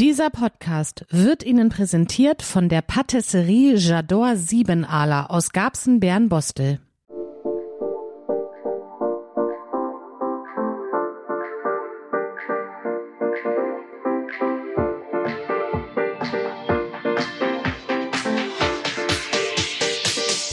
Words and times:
Dieser 0.00 0.30
Podcast 0.30 1.04
wird 1.10 1.42
Ihnen 1.42 1.68
präsentiert 1.68 2.40
von 2.40 2.70
der 2.70 2.80
Patisserie 2.80 3.76
Jador 3.76 4.34
Siebenaler 4.34 5.30
aus 5.30 5.50
Garbsen-Bernbostel. 5.50 6.80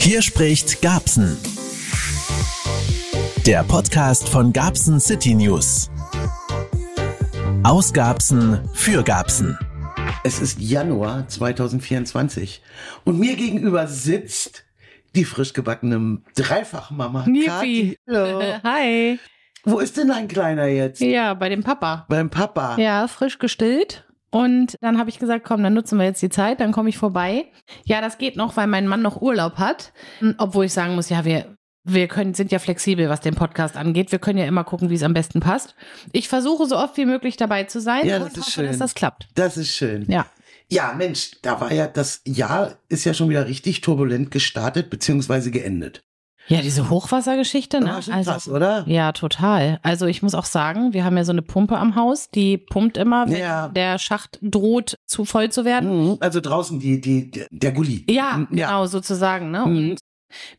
Hier 0.00 0.20
spricht 0.20 0.82
Garbsen. 0.82 1.38
Der 3.46 3.64
Podcast 3.64 4.28
von 4.28 4.52
Garbsen 4.52 5.00
City 5.00 5.34
News. 5.34 5.88
Aus 7.68 7.92
Garbsen 7.92 8.66
für 8.72 9.02
Garbsen. 9.02 9.58
Es 10.24 10.40
ist 10.40 10.58
Januar 10.58 11.28
2024 11.28 12.62
und 13.04 13.18
mir 13.20 13.36
gegenüber 13.36 13.86
sitzt 13.86 14.64
die 15.14 15.26
frisch 15.26 15.52
gebackene 15.52 16.22
Dreifachmama. 16.34 17.26
Kathi. 17.44 17.98
Hallo. 18.08 18.42
Hi. 18.64 19.18
Wo 19.64 19.80
ist 19.80 19.98
denn 19.98 20.08
dein 20.08 20.28
Kleiner 20.28 20.64
jetzt? 20.64 21.02
Ja, 21.02 21.34
bei 21.34 21.50
dem 21.50 21.62
Papa. 21.62 22.06
Beim 22.08 22.30
Papa. 22.30 22.78
Ja, 22.78 23.06
frisch 23.06 23.38
gestillt. 23.38 24.08
Und 24.30 24.76
dann 24.80 24.98
habe 24.98 25.10
ich 25.10 25.18
gesagt, 25.18 25.44
komm, 25.44 25.62
dann 25.62 25.74
nutzen 25.74 25.98
wir 25.98 26.06
jetzt 26.06 26.22
die 26.22 26.30
Zeit, 26.30 26.60
dann 26.60 26.72
komme 26.72 26.88
ich 26.88 26.96
vorbei. 26.96 27.48
Ja, 27.84 28.00
das 28.00 28.16
geht 28.16 28.36
noch, 28.36 28.56
weil 28.56 28.66
mein 28.66 28.88
Mann 28.88 29.02
noch 29.02 29.20
Urlaub 29.20 29.58
hat. 29.58 29.92
Obwohl 30.38 30.64
ich 30.64 30.72
sagen 30.72 30.94
muss, 30.94 31.10
ja, 31.10 31.26
wir, 31.26 31.57
wir 31.94 32.08
können, 32.08 32.34
sind 32.34 32.52
ja 32.52 32.58
flexibel, 32.58 33.08
was 33.08 33.20
den 33.20 33.34
Podcast 33.34 33.76
angeht. 33.76 34.12
Wir 34.12 34.18
können 34.18 34.38
ja 34.38 34.44
immer 34.46 34.64
gucken, 34.64 34.90
wie 34.90 34.94
es 34.94 35.02
am 35.02 35.14
besten 35.14 35.40
passt. 35.40 35.74
Ich 36.12 36.28
versuche 36.28 36.66
so 36.66 36.76
oft 36.76 36.96
wie 36.96 37.06
möglich 37.06 37.36
dabei 37.36 37.64
zu 37.64 37.80
sein 37.80 38.06
Ja, 38.06 38.16
und 38.16 38.24
das 38.26 38.32
ist 38.32 38.38
hoffe, 38.40 38.50
schön. 38.50 38.66
dass 38.66 38.78
das 38.78 38.94
klappt. 38.94 39.28
Das 39.34 39.56
ist 39.56 39.70
schön. 39.74 40.04
Ja. 40.10 40.26
Ja, 40.70 40.92
Mensch, 40.96 41.32
da 41.42 41.60
war 41.60 41.72
ja 41.72 41.86
das 41.86 42.20
Jahr 42.26 42.76
ist 42.88 43.04
ja 43.04 43.14
schon 43.14 43.30
wieder 43.30 43.46
richtig 43.46 43.80
turbulent 43.80 44.30
gestartet 44.30 44.90
beziehungsweise 44.90 45.50
geendet. 45.50 46.02
Ja, 46.50 46.62
diese 46.62 46.88
Hochwassergeschichte, 46.88 47.80
ne? 47.80 47.86
War 47.90 48.00
schon 48.02 48.22
krass, 48.22 48.48
oder? 48.48 48.84
Ja, 48.86 49.12
total. 49.12 49.80
Also 49.82 50.06
ich 50.06 50.22
muss 50.22 50.34
auch 50.34 50.46
sagen, 50.46 50.94
wir 50.94 51.04
haben 51.04 51.14
ja 51.18 51.24
so 51.24 51.32
eine 51.32 51.42
Pumpe 51.42 51.76
am 51.76 51.94
Haus, 51.94 52.30
die 52.30 52.56
pumpt 52.56 52.96
immer, 52.96 53.28
wenn 53.28 53.38
Ja. 53.38 53.68
der 53.68 53.98
Schacht 53.98 54.38
droht, 54.40 54.94
zu 55.06 55.26
voll 55.26 55.50
zu 55.50 55.66
werden. 55.66 55.90
Mhm, 56.12 56.16
Also 56.20 56.40
draußen 56.40 56.80
die, 56.80 57.02
die, 57.02 57.44
der 57.50 57.72
Gully. 57.72 58.06
Ja, 58.08 58.38
Mhm, 58.38 58.48
genau, 58.50 58.86
sozusagen. 58.86 59.50
Ne? 59.50 59.60
Mhm. 59.66 59.76
Und 59.90 59.98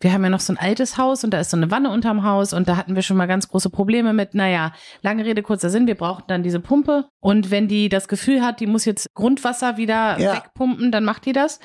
wir 0.02 0.14
haben 0.14 0.24
ja 0.24 0.30
noch 0.30 0.40
so 0.40 0.54
ein 0.54 0.58
altes 0.58 0.98
Haus 0.98 1.24
und 1.24 1.32
da 1.32 1.40
ist 1.40 1.52
so 1.52 1.58
eine 1.58 1.72
Wanne 1.72 1.90
unterm 1.92 2.24
Haus 2.24 2.54
und 2.54 2.68
da 2.68 2.78
hatten 2.78 2.96
wir 2.96 3.02
schon 3.02 3.18
mal 3.18 3.28
ganz 3.28 3.48
große 3.48 3.70
Probleme 3.70 4.14
mit. 4.14 4.34
Naja, 4.34 4.74
lange 5.02 5.26
Rede, 5.26 5.42
kurzer 5.44 5.70
Sinn, 5.70 5.88
wir 5.88 5.96
brauchten 5.96 6.26
dann 6.28 6.44
diese 6.44 6.60
Pumpe 6.60 7.06
und 7.20 7.52
wenn 7.52 7.68
die 7.68 7.90
das 7.90 8.08
Gefühl 8.08 8.42
hat, 8.42 8.60
die 8.60 8.68
muss 8.68 8.86
jetzt 8.86 9.08
Grundwasser 9.14 9.78
wieder 9.78 10.20
Ja. 10.20 10.36
wegpumpen, 10.36 10.92
dann 10.92 11.04
macht 11.06 11.26
die 11.26 11.34
das. 11.34 11.60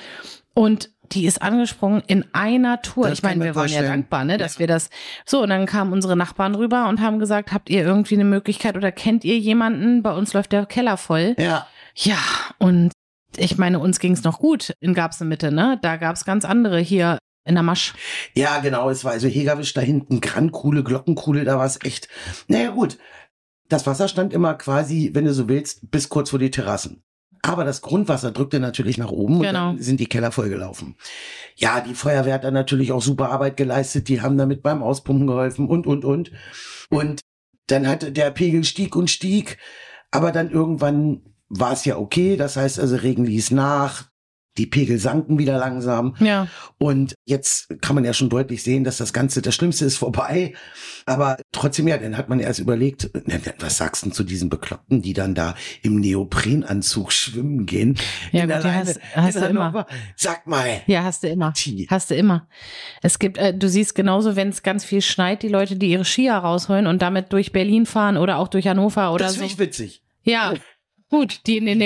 Und 0.53 0.89
die 1.11 1.25
ist 1.25 1.41
angesprungen 1.41 2.01
in 2.07 2.25
einer 2.33 2.81
Tour. 2.81 3.09
Das 3.09 3.19
ich 3.19 3.23
meine, 3.23 3.43
wir 3.43 3.53
waren 3.55 3.67
ja 3.67 3.73
vorstellen. 3.73 3.87
dankbar, 3.87 4.25
ne, 4.25 4.37
dass 4.37 4.57
wir 4.57 4.67
das. 4.67 4.89
So, 5.25 5.43
und 5.43 5.49
dann 5.49 5.65
kamen 5.65 5.91
unsere 5.93 6.15
Nachbarn 6.15 6.55
rüber 6.55 6.87
und 6.87 6.99
haben 7.01 7.19
gesagt, 7.19 7.51
habt 7.51 7.69
ihr 7.69 7.83
irgendwie 7.83 8.15
eine 8.15 8.23
Möglichkeit 8.23 8.75
oder 8.75 8.91
kennt 8.91 9.23
ihr 9.23 9.37
jemanden? 9.37 10.01
Bei 10.01 10.13
uns 10.15 10.33
läuft 10.33 10.51
der 10.51 10.65
Keller 10.65 10.97
voll. 10.97 11.35
Ja. 11.37 11.67
Ja, 11.95 12.17
und 12.57 12.91
ich 13.37 13.57
meine, 13.57 13.79
uns 13.79 13.99
ging's 13.99 14.23
noch 14.23 14.39
gut 14.39 14.73
in 14.79 14.93
Garbsen-Mitte, 14.93 15.51
ne? 15.51 15.77
Da 15.81 15.97
gab's 15.97 16.25
ganz 16.25 16.45
andere 16.45 16.79
hier 16.79 17.17
in 17.45 17.55
der 17.55 17.63
Masch. 17.63 17.93
Ja, 18.33 18.59
genau, 18.59 18.89
es 18.89 19.03
war 19.05 19.11
also 19.13 19.27
Hegerwisch 19.27 19.73
da 19.73 19.81
hinten, 19.81 20.19
Grandkuhle, 20.21 20.83
Glockenkuhle, 20.83 21.43
da 21.45 21.57
war 21.57 21.65
es 21.65 21.79
echt. 21.83 22.09
Naja, 22.47 22.71
gut. 22.71 22.97
Das 23.69 23.87
Wasser 23.87 24.07
stand 24.07 24.33
immer 24.33 24.53
quasi, 24.55 25.11
wenn 25.13 25.25
du 25.25 25.33
so 25.33 25.47
willst, 25.49 25.89
bis 25.89 26.09
kurz 26.09 26.29
vor 26.29 26.39
die 26.39 26.51
Terrassen. 26.51 27.01
Aber 27.41 27.63
das 27.63 27.81
Grundwasser 27.81 28.31
drückte 28.31 28.59
natürlich 28.59 28.97
nach 28.97 29.11
oben 29.11 29.35
und 29.37 29.43
Genau. 29.43 29.71
dann 29.73 29.81
sind 29.81 29.99
die 29.99 30.07
Keller 30.07 30.31
vollgelaufen. 30.31 30.95
Ja, 31.55 31.79
die 31.81 31.93
Feuerwehr 31.93 32.33
hat 32.35 32.43
dann 32.43 32.53
natürlich 32.55 32.91
auch 32.91 33.01
super 33.03 33.29
Arbeit 33.31 33.55
geleistet. 33.57 34.07
Die 34.07 34.21
haben 34.21 34.37
damit 34.37 34.63
beim 34.63 34.81
Auspumpen 34.81 35.27
geholfen 35.27 35.67
und, 35.67 35.85
und, 35.85 36.05
und. 36.05 36.31
Und 36.89 37.21
dann 37.67 37.87
hatte 37.87 38.11
der 38.11 38.31
Pegel 38.31 38.63
stieg 38.63 38.95
und 38.95 39.09
stieg. 39.11 39.57
Aber 40.11 40.31
dann 40.31 40.49
irgendwann 40.49 41.21
war 41.49 41.73
es 41.73 41.85
ja 41.85 41.97
okay. 41.97 42.35
Das 42.37 42.57
heißt 42.57 42.79
also, 42.79 42.95
Regen 42.95 43.25
ließ 43.25 43.51
nach. 43.51 44.09
Die 44.57 44.65
Pegel 44.65 44.97
sanken 44.99 45.37
wieder 45.37 45.57
langsam. 45.57 46.15
Ja. 46.19 46.47
Und 46.77 47.13
jetzt 47.25 47.67
kann 47.81 47.95
man 47.95 48.05
ja 48.05 48.13
schon 48.13 48.29
deutlich 48.29 48.63
sehen, 48.63 48.83
dass 48.83 48.97
das 48.97 49.11
Ganze, 49.11 49.41
das 49.41 49.53
Schlimmste 49.55 49.85
ist 49.85 49.97
vorbei. 49.97 50.53
Aber 51.05 51.37
trotzdem, 51.51 51.87
ja, 51.87 51.97
dann 51.97 52.15
hat 52.17 52.29
man 52.29 52.39
erst 52.39 52.59
überlegt, 52.59 53.09
was 53.59 53.77
sagst 53.77 54.05
du 54.05 54.09
zu 54.11 54.23
diesen 54.23 54.49
Bekloppten, 54.49 55.01
die 55.01 55.13
dann 55.13 55.35
da 55.35 55.55
im 55.81 55.99
Neoprenanzug 55.99 57.11
schwimmen 57.11 57.65
gehen? 57.65 57.97
Ja, 58.31 58.45
gut, 58.45 58.55
die 58.57 58.61
der 58.63 58.75
hast- 58.75 58.99
hast 59.15 59.35
du 59.35 59.45
immer. 59.45 59.65
Hannover. 59.65 59.87
Sag 60.15 60.47
mal. 60.47 60.81
Ja, 60.87 61.03
hast 61.03 61.23
du 61.23 61.27
immer. 61.27 61.53
T. 61.53 61.87
Hast 61.89 62.09
du 62.11 62.15
immer. 62.15 62.47
Es 63.01 63.19
gibt, 63.19 63.37
äh, 63.37 63.53
du 63.53 63.67
siehst 63.69 63.93
genauso, 63.95 64.35
wenn 64.35 64.49
es 64.49 64.63
ganz 64.63 64.85
viel 64.85 65.01
schneit, 65.01 65.43
die 65.43 65.47
Leute, 65.49 65.75
die 65.75 65.87
ihre 65.91 66.05
Skier 66.05 66.33
rausholen 66.35 66.87
und 66.87 67.01
damit 67.01 67.33
durch 67.33 67.51
Berlin 67.51 67.85
fahren 67.85 68.17
oder 68.17 68.37
auch 68.37 68.47
durch 68.47 68.67
Hannover 68.67 69.11
oder 69.13 69.25
Das 69.25 69.33
so. 69.33 69.39
finde 69.41 69.53
ich 69.53 69.59
witzig. 69.59 70.01
Ja, 70.23 70.53
gut, 71.09 71.41
die 71.45 71.57
in 71.57 71.65
den 71.65 71.77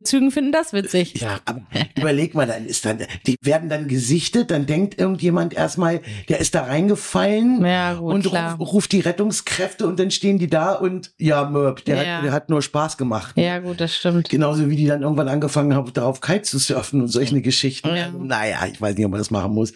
Neoprenanzügen 0.00 0.30
finden 0.30 0.52
das 0.52 0.72
witzig. 0.72 1.20
Ja, 1.20 1.40
aber 1.44 1.62
überleg 1.98 2.34
mal, 2.34 2.46
dann 2.46 2.66
ist 2.66 2.84
dann, 2.84 2.98
die 3.26 3.36
werden 3.42 3.68
dann 3.68 3.88
gesichtet, 3.88 4.50
dann 4.50 4.66
denkt 4.66 4.98
irgendjemand 5.00 5.54
erstmal, 5.54 6.00
der 6.28 6.38
ist 6.40 6.54
da 6.54 6.62
reingefallen. 6.64 7.64
Ja, 7.64 7.94
gut, 7.94 8.14
und 8.14 8.22
klar. 8.26 8.56
ruf- 8.56 8.72
ruft 8.74 8.92
die 8.92 9.00
Rettungskräfte 9.00 9.86
und 9.86 9.98
dann 9.98 10.10
stehen 10.10 10.38
die 10.38 10.46
da 10.48 10.72
und 10.74 11.12
ja, 11.18 11.44
Mörb, 11.48 11.84
der, 11.84 11.96
Ja. 12.04 12.16
hat, 12.18 12.24
der 12.24 12.32
hat 12.32 12.48
nur 12.50 12.62
Spaß 12.62 12.96
gemacht. 12.96 13.36
Ja, 13.36 13.58
gut, 13.58 13.80
das 13.80 13.94
stimmt. 13.94 14.28
Genauso 14.28 14.68
wie 14.70 14.76
die 14.76 14.86
dann 14.86 15.02
irgendwann 15.02 15.28
angefangen 15.28 15.74
haben, 15.74 15.92
darauf 15.92 16.20
Kite 16.20 16.42
zu 16.42 16.58
surfen 16.58 17.02
und 17.02 17.08
solche 17.08 17.40
Geschichten. 17.42 17.88
Ja. 17.94 18.06
Also, 18.06 18.18
naja, 18.22 18.66
ich 18.72 18.80
weiß 18.80 18.96
nicht, 18.96 19.04
ob 19.04 19.10
man 19.12 19.20
das 19.20 19.30
machen 19.30 19.52
muss. 19.52 19.72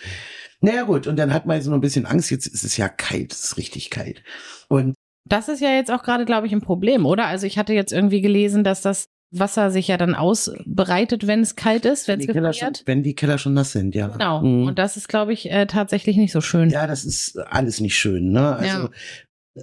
Naja, 0.61 0.85
gut, 0.85 1.07
und 1.09 1.17
dann 1.17 1.35
hat 1.35 1.47
man 1.47 1.61
so 1.61 1.71
noch 1.71 1.79
ein 1.79 1.81
bisschen 1.81 2.07
Angst. 2.07 2.31
Jetzt 2.31 2.47
ist 2.47 2.63
es 2.63 2.77
ja 2.77 2.89
kalt, 2.89 3.33
es 3.33 3.41
ist 3.45 3.57
richtig 3.57 3.91
kalt. 3.91 4.23
Und 4.69 4.95
Das 5.25 5.49
ist 5.49 5.61
ja 5.61 5.71
jetzt 5.71 5.91
auch 5.91 6.03
gerade, 6.05 6.25
glaube 6.25 6.47
ich, 6.47 6.53
ein 6.53 6.61
Problem, 6.61 7.05
oder? 7.07 7.27
Also 7.27 7.47
ich 7.47 7.59
hatte 7.59 7.73
jetzt 7.73 7.93
irgendwie 7.93 8.21
gelesen, 8.21 8.63
dass 8.65 8.81
das 8.81 9.07
Wasser 9.33 9.71
sich 9.71 9.89
ja 9.89 9.97
dann 9.97 10.15
ausbreitet, 10.15 11.27
wenn 11.27 11.41
es 11.41 11.57
kalt 11.57 11.85
ist, 11.87 12.07
wenn 12.07 12.21
es 12.21 12.27
die 12.27 12.33
Keller 12.33 12.53
schon, 12.53 12.69
gefriert. 12.69 12.83
wenn 12.87 13.03
die 13.03 13.15
Keller 13.15 13.39
schon 13.39 13.55
nass 13.55 13.73
sind, 13.73 13.95
ja. 13.95 14.09
Genau. 14.09 14.43
Mhm. 14.43 14.67
Und 14.69 14.79
das 14.79 14.97
ist, 14.97 15.09
glaube 15.09 15.33
ich, 15.33 15.51
äh, 15.51 15.67
tatsächlich 15.67 16.17
nicht 16.17 16.33
so 16.33 16.41
schön. 16.41 16.71
Ja, 16.71 16.87
das 16.87 17.05
ist 17.05 17.39
alles 17.39 17.81
nicht 17.81 17.97
schön, 17.97 18.31
ne? 18.33 18.57
Also, 18.57 18.89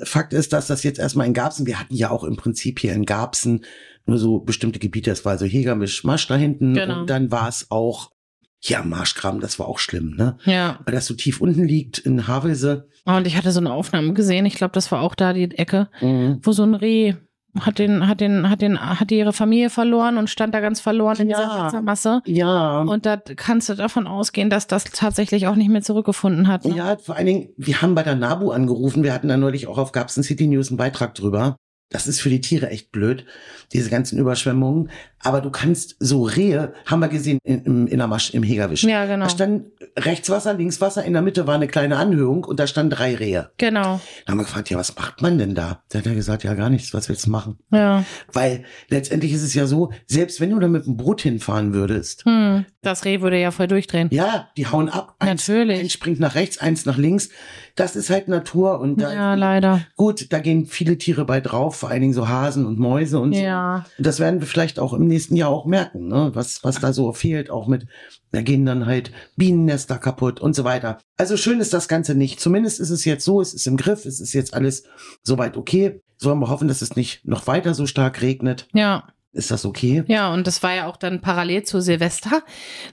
Fakt 0.04 0.34
ist, 0.34 0.54
dass 0.54 0.68
das 0.68 0.84
jetzt 0.84 1.00
erstmal 1.00 1.26
in 1.26 1.34
Garbsen, 1.34 1.66
wir 1.66 1.80
hatten 1.80 1.96
ja 1.96 2.12
auch 2.12 2.24
im 2.24 2.36
Prinzip 2.36 2.80
hier 2.80 2.94
in 2.94 3.06
Garbsen 3.06 3.66
nur 4.06 4.18
so 4.20 4.40
bestimmte 4.40 4.78
Gebiete, 4.80 5.10
das 5.10 5.26
war 5.26 5.38
so 5.38 5.46
Hegermisch, 5.46 6.04
Marsch 6.04 6.28
da 6.28 6.36
hinten 6.36 6.74
Genau. 6.76 7.02
und 7.02 7.10
dann 7.10 7.32
war 7.32 7.48
es 7.48 7.68
auch 7.70 8.12
hier 8.60 8.80
am 8.82 8.90
Marschgraben, 8.90 9.40
das 9.40 9.58
war 9.58 9.68
auch 9.68 9.80
schlimm, 9.80 10.16
ne? 10.16 10.38
Ja. 10.46 10.80
Weil 10.86 10.94
das 10.94 11.06
so 11.06 11.14
tief 11.16 11.42
unten 11.42 11.64
liegt 11.68 11.98
in 11.98 12.28
Havelse. 12.28 12.88
Und 13.06 13.26
ich 13.26 13.36
hatte 13.38 13.52
so 13.52 13.60
eine 13.62 13.72
Aufnahme 13.72 14.14
gesehen, 14.14 14.46
ich 14.46 14.56
glaube, 14.56 14.74
das 14.74 14.92
war 14.92 15.02
auch 15.02 15.16
da 15.16 15.34
die 15.34 15.50
Ecke, 15.58 15.90
Mhm. 16.02 16.40
wo 16.44 16.52
so 16.52 16.64
ein 16.64 16.76
Reh 16.76 17.14
hat 17.60 17.80
den, 17.80 18.08
hat 18.08 18.22
den, 18.22 18.50
hat 18.50 18.62
den, 18.62 18.80
hat 18.80 19.12
ihre 19.12 19.34
Familie 19.34 19.70
verloren 19.70 20.18
und 20.18 20.30
stand 20.30 20.54
da 20.54 20.60
ganz 20.60 20.80
verloren 20.80 21.18
in 21.18 21.28
dieser 21.30 21.42
Ja. 21.42 21.66
Wassermasse. 21.66 22.22
Ja. 22.26 22.82
Und 22.82 23.06
da 23.06 23.18
kannst 23.18 23.70
du 23.70 23.76
davon 23.76 24.08
ausgehen, 24.08 24.50
dass 24.50 24.68
das 24.68 24.84
tatsächlich 24.86 25.48
auch 25.48 25.56
nicht 25.56 25.70
mehr 25.70 25.82
zurückgefunden 25.82 26.48
hat. 26.48 26.66
Ne? 26.66 26.76
Ja, 26.76 26.98
vor 26.98 27.16
allen 27.16 27.26
Dingen, 27.26 27.50
wir 27.58 27.82
haben 27.82 27.96
bei 27.96 28.04
der 28.04 28.16
NABU 28.16 28.52
angerufen. 28.52 29.04
Wir 29.04 29.14
hatten 29.14 29.28
da 29.28 29.38
neulich 29.38 29.68
auch 29.68 29.78
auf 29.78 29.92
Garbsen 29.92 30.24
City 30.24 30.48
News 30.48 30.70
einen 30.70 30.78
Beitrag 30.78 31.16
drüber. 31.16 31.58
Das 31.90 32.06
ist 32.08 32.22
für 32.22 32.30
die 32.30 32.40
Tiere 32.42 32.70
echt 32.70 32.92
blöd, 32.92 33.26
diese 33.74 33.90
ganzen 33.90 34.20
Überschwemmungen. 34.20 34.90
Aber 35.22 35.42
du 35.42 35.50
kannst 35.50 35.98
so 36.00 36.24
Rehe, 36.24 36.72
haben 36.86 37.00
wir 37.02 37.10
gesehen 37.10 37.40
in, 37.44 37.64
im 37.66 37.88
Innermasch, 37.88 38.30
im 38.34 38.42
Hegerwisch. 38.44 38.84
Ja, 38.84 39.06
genau. 39.06 39.26
Da 39.26 39.30
stand 39.30 39.66
rechts 39.98 40.30
Wasser, 40.30 40.54
links 40.54 40.80
Wasser, 40.80 41.04
in 41.04 41.12
der 41.14 41.22
Mitte 41.22 41.46
war 41.46 41.56
eine 41.56 41.68
kleine 41.68 41.98
Anhöhung 41.98 42.46
und 42.46 42.58
da 42.60 42.68
standen 42.68 42.92
drei 42.92 43.16
Rehe. 43.16 43.50
Genau. 43.58 44.00
Da 44.26 44.32
haben 44.32 44.38
wir 44.38 44.46
gefragt, 44.46 44.70
ja, 44.70 44.78
was 44.78 44.96
macht 44.96 45.22
man 45.22 45.38
denn 45.38 45.56
da? 45.56 45.84
Da 45.90 46.00
hat 46.00 46.06
er 46.06 46.16
gesagt, 46.16 46.44
ja, 46.46 46.54
gar 46.54 46.70
nichts, 46.70 46.94
was 46.94 47.10
willst 47.10 47.26
du 47.26 47.32
machen? 47.32 47.58
Ja. 47.72 48.06
Weil 48.32 48.64
letztendlich 48.88 49.34
ist 49.34 49.44
es 49.44 49.54
ja 49.56 49.66
so, 49.68 49.92
selbst 50.08 50.40
wenn 50.40 50.52
du 50.52 50.60
da 50.60 50.68
mit 50.70 50.86
dem 50.86 50.96
Boot 50.96 51.22
hinfahren 51.22 51.74
würdest, 51.74 52.24
Hm. 52.26 52.66
Das 52.82 53.04
Reh 53.04 53.20
würde 53.20 53.38
ja 53.38 53.52
voll 53.52 53.68
durchdrehen. 53.68 54.08
ja, 54.12 54.48
die 54.56 54.68
hauen 54.68 54.88
ab. 54.88 55.16
Eins, 55.20 55.46
Natürlich. 55.50 55.80
Eins 55.82 55.92
springt 55.92 56.22
nach 56.22 56.36
rechts, 56.36 56.60
eins 56.60 56.86
nach 56.86 56.96
links. 56.98 57.28
Das 57.76 57.98
ist 57.98 58.10
halt 58.10 58.30
Natur 58.30 58.80
und 58.80 59.02
da, 59.02 59.14
Ja, 59.14 59.34
leider. 59.34 59.82
gut, 59.98 60.32
da 60.32 60.40
gehen 60.40 60.66
viele 60.66 60.98
Tiere 60.98 61.26
bei 61.26 61.42
drauf, 61.42 61.79
vor 61.80 61.90
allen 61.90 62.02
Dingen 62.02 62.14
so 62.14 62.28
Hasen 62.28 62.66
und 62.66 62.78
Mäuse 62.80 63.20
und 63.20 63.34
Ja. 63.34 63.86
so. 63.98 64.04
Das 64.04 64.20
werden 64.20 64.40
wir 64.40 64.48
vielleicht 64.48 64.80
auch 64.80 64.94
im 64.94 65.08
nächsten 65.08 65.36
Jahr 65.36 65.50
auch 65.50 65.66
merken, 65.66 66.08
ne? 66.08 66.32
was, 66.34 66.64
was 66.64 66.80
da 66.80 66.94
so 66.94 67.12
fehlt, 67.14 67.50
auch 67.50 67.68
mit, 67.68 67.88
da 68.32 68.42
gehen 68.42 68.66
dann 68.66 68.86
halt 68.86 69.12
Bienennester 69.38 69.98
kaputt 69.98 70.40
und 70.40 70.56
so 70.56 70.64
weiter. 70.64 71.00
Also 71.18 71.38
schön 71.38 71.60
ist 71.60 71.74
das 71.74 71.88
Ganze 71.88 72.16
nicht. 72.16 72.40
Zumindest 72.40 72.80
ist 72.80 72.90
es 72.92 73.06
jetzt 73.06 73.26
so, 73.26 73.42
es 73.42 73.54
ist 73.54 73.66
im 73.68 73.78
Griff, 73.78 74.06
es 74.06 74.20
ist 74.20 74.34
jetzt 74.34 74.54
alles 74.54 74.84
soweit 75.24 75.58
okay. 75.58 76.02
Sollen 76.18 76.40
wir 76.40 76.50
hoffen, 76.50 76.68
dass 76.68 76.82
es 76.82 76.96
nicht 76.98 77.26
noch 77.26 77.48
weiter 77.48 77.74
so 77.74 77.86
stark 77.86 78.22
regnet. 78.22 78.68
Ja. 78.74 79.08
Ist 79.32 79.52
das 79.52 79.66
okay? 79.66 80.04
Ja, 80.08 80.34
und 80.34 80.48
das 80.48 80.64
war 80.64 80.74
ja 80.74 80.88
auch 80.88 80.98
dann 80.98 81.22
parallel 81.22 81.64
zu 81.64 81.82
Silvester, 81.82 82.42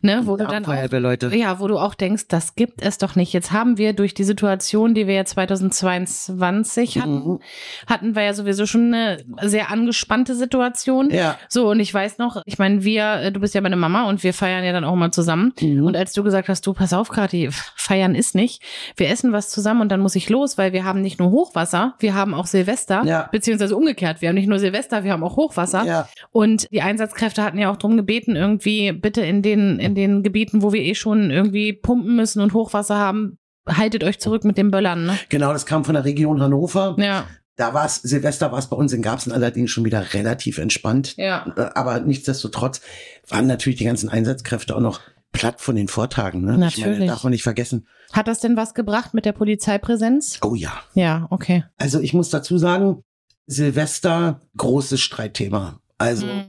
ne, 0.03 0.23
wo 0.25 0.37
du 0.37 0.47
dann 0.47 0.65
auch, 0.65 0.69
Feuerwehrleute. 0.69 1.35
ja, 1.35 1.59
wo 1.61 1.67
du 1.69 1.79
auch 1.79 1.95
denkst, 1.95 2.29
das 2.29 2.55
gibt 2.55 2.83
es 2.83 2.99
doch 2.99 3.17
nicht. 3.17 3.33
Jetzt 3.33 3.53
haben 3.53 3.79
wir 3.79 3.93
durch 3.95 4.13
die 4.15 4.25
Situation, 4.25 4.95
die 4.95 5.07
wir 5.07 5.15
ja 5.15 5.25
2022 5.25 6.99
hatten, 6.99 7.15
Mhm. 7.15 7.41
hatten 7.87 8.15
wir 8.15 8.23
ja 8.23 8.35
sowieso 8.35 8.67
schon 8.67 8.93
eine 8.95 9.19
sehr 9.43 9.71
angespannte 9.71 10.35
Situation. 10.35 11.11
Ja. 11.11 11.39
So, 11.49 11.71
und 11.71 11.81
ich 11.81 11.93
weiß 11.93 12.19
noch, 12.19 12.43
ich 12.45 12.59
meine, 12.59 12.85
wir, 12.85 13.15
äh, 13.23 13.33
du 13.33 13.41
bist 13.41 13.55
ja 13.55 13.61
meine 13.61 13.77
Mama 13.77 14.09
und 14.09 14.23
wir 14.23 14.35
feiern 14.35 14.65
ja 14.65 14.73
dann 14.73 14.85
auch 14.85 14.95
mal 14.97 15.11
zusammen. 15.13 15.53
Mhm. 15.61 15.85
Und 15.87 15.97
als 15.97 16.13
du 16.13 16.23
gesagt 16.23 16.49
hast, 16.49 16.67
du, 16.67 16.73
pass 16.75 16.93
auf, 16.93 17.09
Kathi, 17.09 17.49
feiern 17.77 18.15
ist 18.15 18.35
nicht. 18.35 18.63
Wir 18.97 19.09
essen 19.11 19.33
was 19.33 19.51
zusammen 19.51 19.81
und 19.81 19.89
dann 19.91 20.01
muss 20.01 20.15
ich 20.17 20.29
los, 20.29 20.59
weil 20.59 20.73
wir 20.73 20.85
haben 20.85 21.01
nicht 21.01 21.19
nur 21.19 21.31
Hochwasser, 21.31 21.95
wir 21.99 22.15
haben 22.15 22.35
auch 22.35 22.47
Silvester, 22.47 23.03
Ja. 23.05 23.29
beziehungsweise 23.33 23.77
umgekehrt. 23.77 24.21
Wir 24.21 24.29
haben 24.29 24.37
nicht 24.37 24.49
nur 24.49 24.59
Silvester, 24.59 25.05
wir 25.05 25.13
haben 25.13 25.23
auch 25.23 25.37
Hochwasser. 25.37 25.85
Ja. 25.85 26.09
Und 26.33 26.69
die 26.71 26.83
Einsatzkräfte 26.83 27.43
hatten 27.43 27.59
ja 27.59 27.71
auch 27.71 27.77
drum 27.77 27.97
gebeten, 27.97 28.37
irgendwie 28.37 28.93
bitte 28.93 29.23
in 29.23 29.43
den, 29.43 29.79
in 29.79 29.95
den 29.95 30.23
Gebieten, 30.23 30.63
wo 30.63 30.73
wir 30.73 30.83
eh 30.83 30.95
schon 30.95 31.31
irgendwie 31.31 31.73
pumpen 31.73 32.17
müssen 32.17 32.41
und 32.41 32.53
Hochwasser 32.53 32.97
haben, 32.97 33.39
haltet 33.69 34.05
euch 34.05 34.19
zurück 34.21 34.45
mit 34.45 34.59
den 34.59 34.71
Böllern, 34.71 35.07
ne? 35.07 35.19
Genau, 35.29 35.53
das 35.53 35.67
kam 35.67 35.85
von 35.85 35.95
der 35.95 36.05
Region 36.05 36.41
Hannover. 36.43 36.95
Ja, 36.99 37.27
Da 37.57 37.73
war 37.75 37.87
es, 37.87 37.97
Silvester 37.97 38.53
war 38.53 38.59
es 38.59 38.69
bei 38.69 38.77
uns 38.77 38.93
in 38.93 39.03
Garbsen 39.03 39.33
allerdings 39.33 39.71
schon 39.71 39.85
wieder 39.85 40.13
relativ 40.15 40.59
entspannt. 40.59 41.17
ja. 41.17 41.47
Äh, 41.57 41.71
Aber 41.75 42.01
nichtsdestotrotz 42.01 42.81
waren 43.29 43.47
natürlich 43.47 43.79
die 43.79 43.85
ganzen 43.87 44.09
Einsatzkräfte 44.09 44.77
auch 44.77 44.81
noch 44.81 45.01
platt 45.33 45.61
von 45.61 45.75
den 45.77 45.89
Vortagen. 45.89 46.43
Ne? 46.45 46.53
Ich 46.69 46.79
meine, 46.79 46.91
Natürlich. 46.93 47.11
darf 47.11 47.25
man 47.25 47.31
nicht 47.33 47.43
vergessen. 47.43 47.87
Hat 48.13 48.29
das 48.29 48.41
denn 48.41 48.57
was 48.57 48.73
gebracht 48.75 49.15
mit 49.15 49.25
der 49.25 49.33
Polizeipräsenz? 49.33 50.39
Oh 50.43 50.55
ja. 50.55 50.73
Ja, 50.95 51.27
okay. 51.31 51.65
Also 51.77 51.99
ich 52.01 52.15
muss 52.15 52.31
dazu 52.31 52.57
sagen, 52.59 53.03
Silvester, 53.47 54.43
großes 54.57 55.01
Streitthema. 55.01 55.81
Also 55.99 56.27
Mhm. 56.27 56.45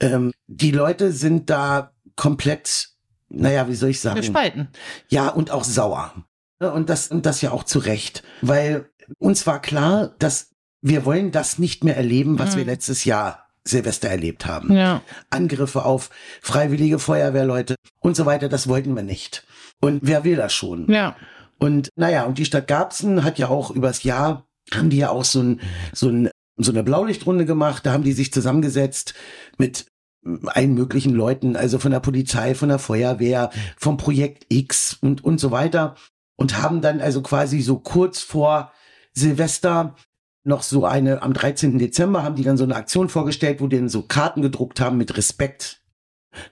ähm, 0.00 0.32
die 0.46 0.70
Leute 0.70 1.12
sind 1.12 1.50
da 1.50 1.92
komplett, 2.16 2.88
naja, 3.28 3.68
wie 3.68 3.74
soll 3.74 3.90
ich 3.90 4.00
sagen? 4.00 4.16
Gespalten. 4.20 4.68
Ja, 5.08 5.28
und 5.28 5.50
auch 5.50 5.64
sauer. 5.64 6.12
Und 6.58 6.88
das, 6.88 7.08
und 7.08 7.26
das 7.26 7.42
ja 7.42 7.50
auch 7.50 7.64
zu 7.64 7.78
Recht. 7.80 8.22
Weil 8.40 8.88
uns 9.18 9.46
war 9.46 9.60
klar, 9.60 10.14
dass 10.18 10.50
wir 10.80 11.04
wollen 11.04 11.32
das 11.32 11.58
nicht 11.58 11.84
mehr 11.84 11.96
erleben, 11.96 12.38
was 12.38 12.54
Mhm. 12.54 12.58
wir 12.58 12.64
letztes 12.66 13.04
Jahr 13.04 13.46
Silvester 13.64 14.08
erlebt 14.08 14.46
haben. 14.46 14.72
Ja. 14.72 15.02
Angriffe 15.30 15.84
auf 15.84 16.10
freiwillige 16.40 16.98
Feuerwehrleute 17.00 17.74
und 18.00 18.14
so 18.16 18.24
weiter, 18.24 18.48
das 18.48 18.68
wollten 18.68 18.94
wir 18.94 19.02
nicht. 19.02 19.44
Und 19.80 20.00
wer 20.02 20.22
will 20.24 20.36
das 20.36 20.54
schon? 20.54 20.88
Ja. 20.90 21.16
Und 21.58 21.88
naja, 21.96 22.24
und 22.24 22.38
die 22.38 22.44
Stadt 22.44 22.68
Garbsen 22.68 23.24
hat 23.24 23.38
ja 23.38 23.48
auch 23.48 23.70
übers 23.70 24.04
Jahr, 24.04 24.46
haben 24.72 24.90
die 24.90 24.98
ja 24.98 25.10
auch 25.10 25.24
so, 25.24 25.40
ein, 25.42 25.60
so, 25.92 26.08
ein, 26.08 26.30
so 26.56 26.72
eine 26.72 26.82
Blaulichtrunde 26.82 27.44
gemacht, 27.44 27.84
da 27.84 27.92
haben 27.92 28.04
die 28.04 28.12
sich 28.12 28.32
zusammengesetzt 28.32 29.14
mit 29.58 29.86
allen 30.46 30.74
möglichen 30.74 31.14
Leuten, 31.14 31.56
also 31.56 31.78
von 31.78 31.92
der 31.92 32.00
Polizei, 32.00 32.54
von 32.54 32.68
der 32.68 32.78
Feuerwehr, 32.78 33.50
vom 33.76 33.96
Projekt 33.96 34.46
X 34.48 34.98
und, 35.00 35.22
und 35.22 35.38
so 35.38 35.50
weiter 35.50 35.94
und 36.36 36.60
haben 36.60 36.80
dann 36.80 37.00
also 37.00 37.22
quasi 37.22 37.60
so 37.60 37.78
kurz 37.78 38.20
vor 38.20 38.72
Silvester 39.12 39.94
noch 40.44 40.62
so 40.62 40.84
eine, 40.84 41.22
am 41.22 41.32
13. 41.32 41.78
Dezember 41.78 42.22
haben 42.22 42.36
die 42.36 42.44
dann 42.44 42.56
so 42.56 42.64
eine 42.64 42.76
Aktion 42.76 43.08
vorgestellt, 43.08 43.60
wo 43.60 43.66
die 43.66 43.76
dann 43.76 43.88
so 43.88 44.02
Karten 44.02 44.42
gedruckt 44.42 44.80
haben 44.80 44.96
mit 44.96 45.16
Respekt. 45.16 45.80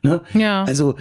Ne? 0.03 0.23
Ja. 0.33 0.65
Also, 0.65 0.97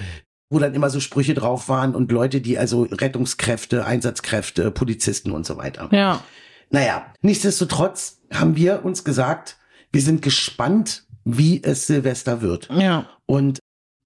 wo 0.49 0.59
dann 0.59 0.75
immer 0.75 0.91
so 0.91 0.99
Sprüche 0.99 1.33
drauf 1.33 1.69
waren 1.69 1.95
und 1.95 2.11
Leute, 2.11 2.41
die 2.41 2.59
also 2.59 2.83
Rettungskräfte, 2.83 3.85
Einsatzkräfte, 3.85 4.69
Polizisten 4.69 5.31
und 5.31 5.45
so 5.45 5.57
weiter. 5.57 5.89
ja. 5.91 6.21
Naja, 6.69 7.05
nichtsdestotrotz 7.21 8.22
haben 8.33 8.55
wir 8.55 8.83
uns 8.85 9.03
gesagt, 9.03 9.57
wir 9.91 10.01
sind 10.01 10.21
gespannt, 10.21 11.03
wie 11.23 11.63
es 11.63 11.87
Silvester 11.87 12.41
wird. 12.41 12.69
Ja. 12.71 13.07
Und 13.25 13.59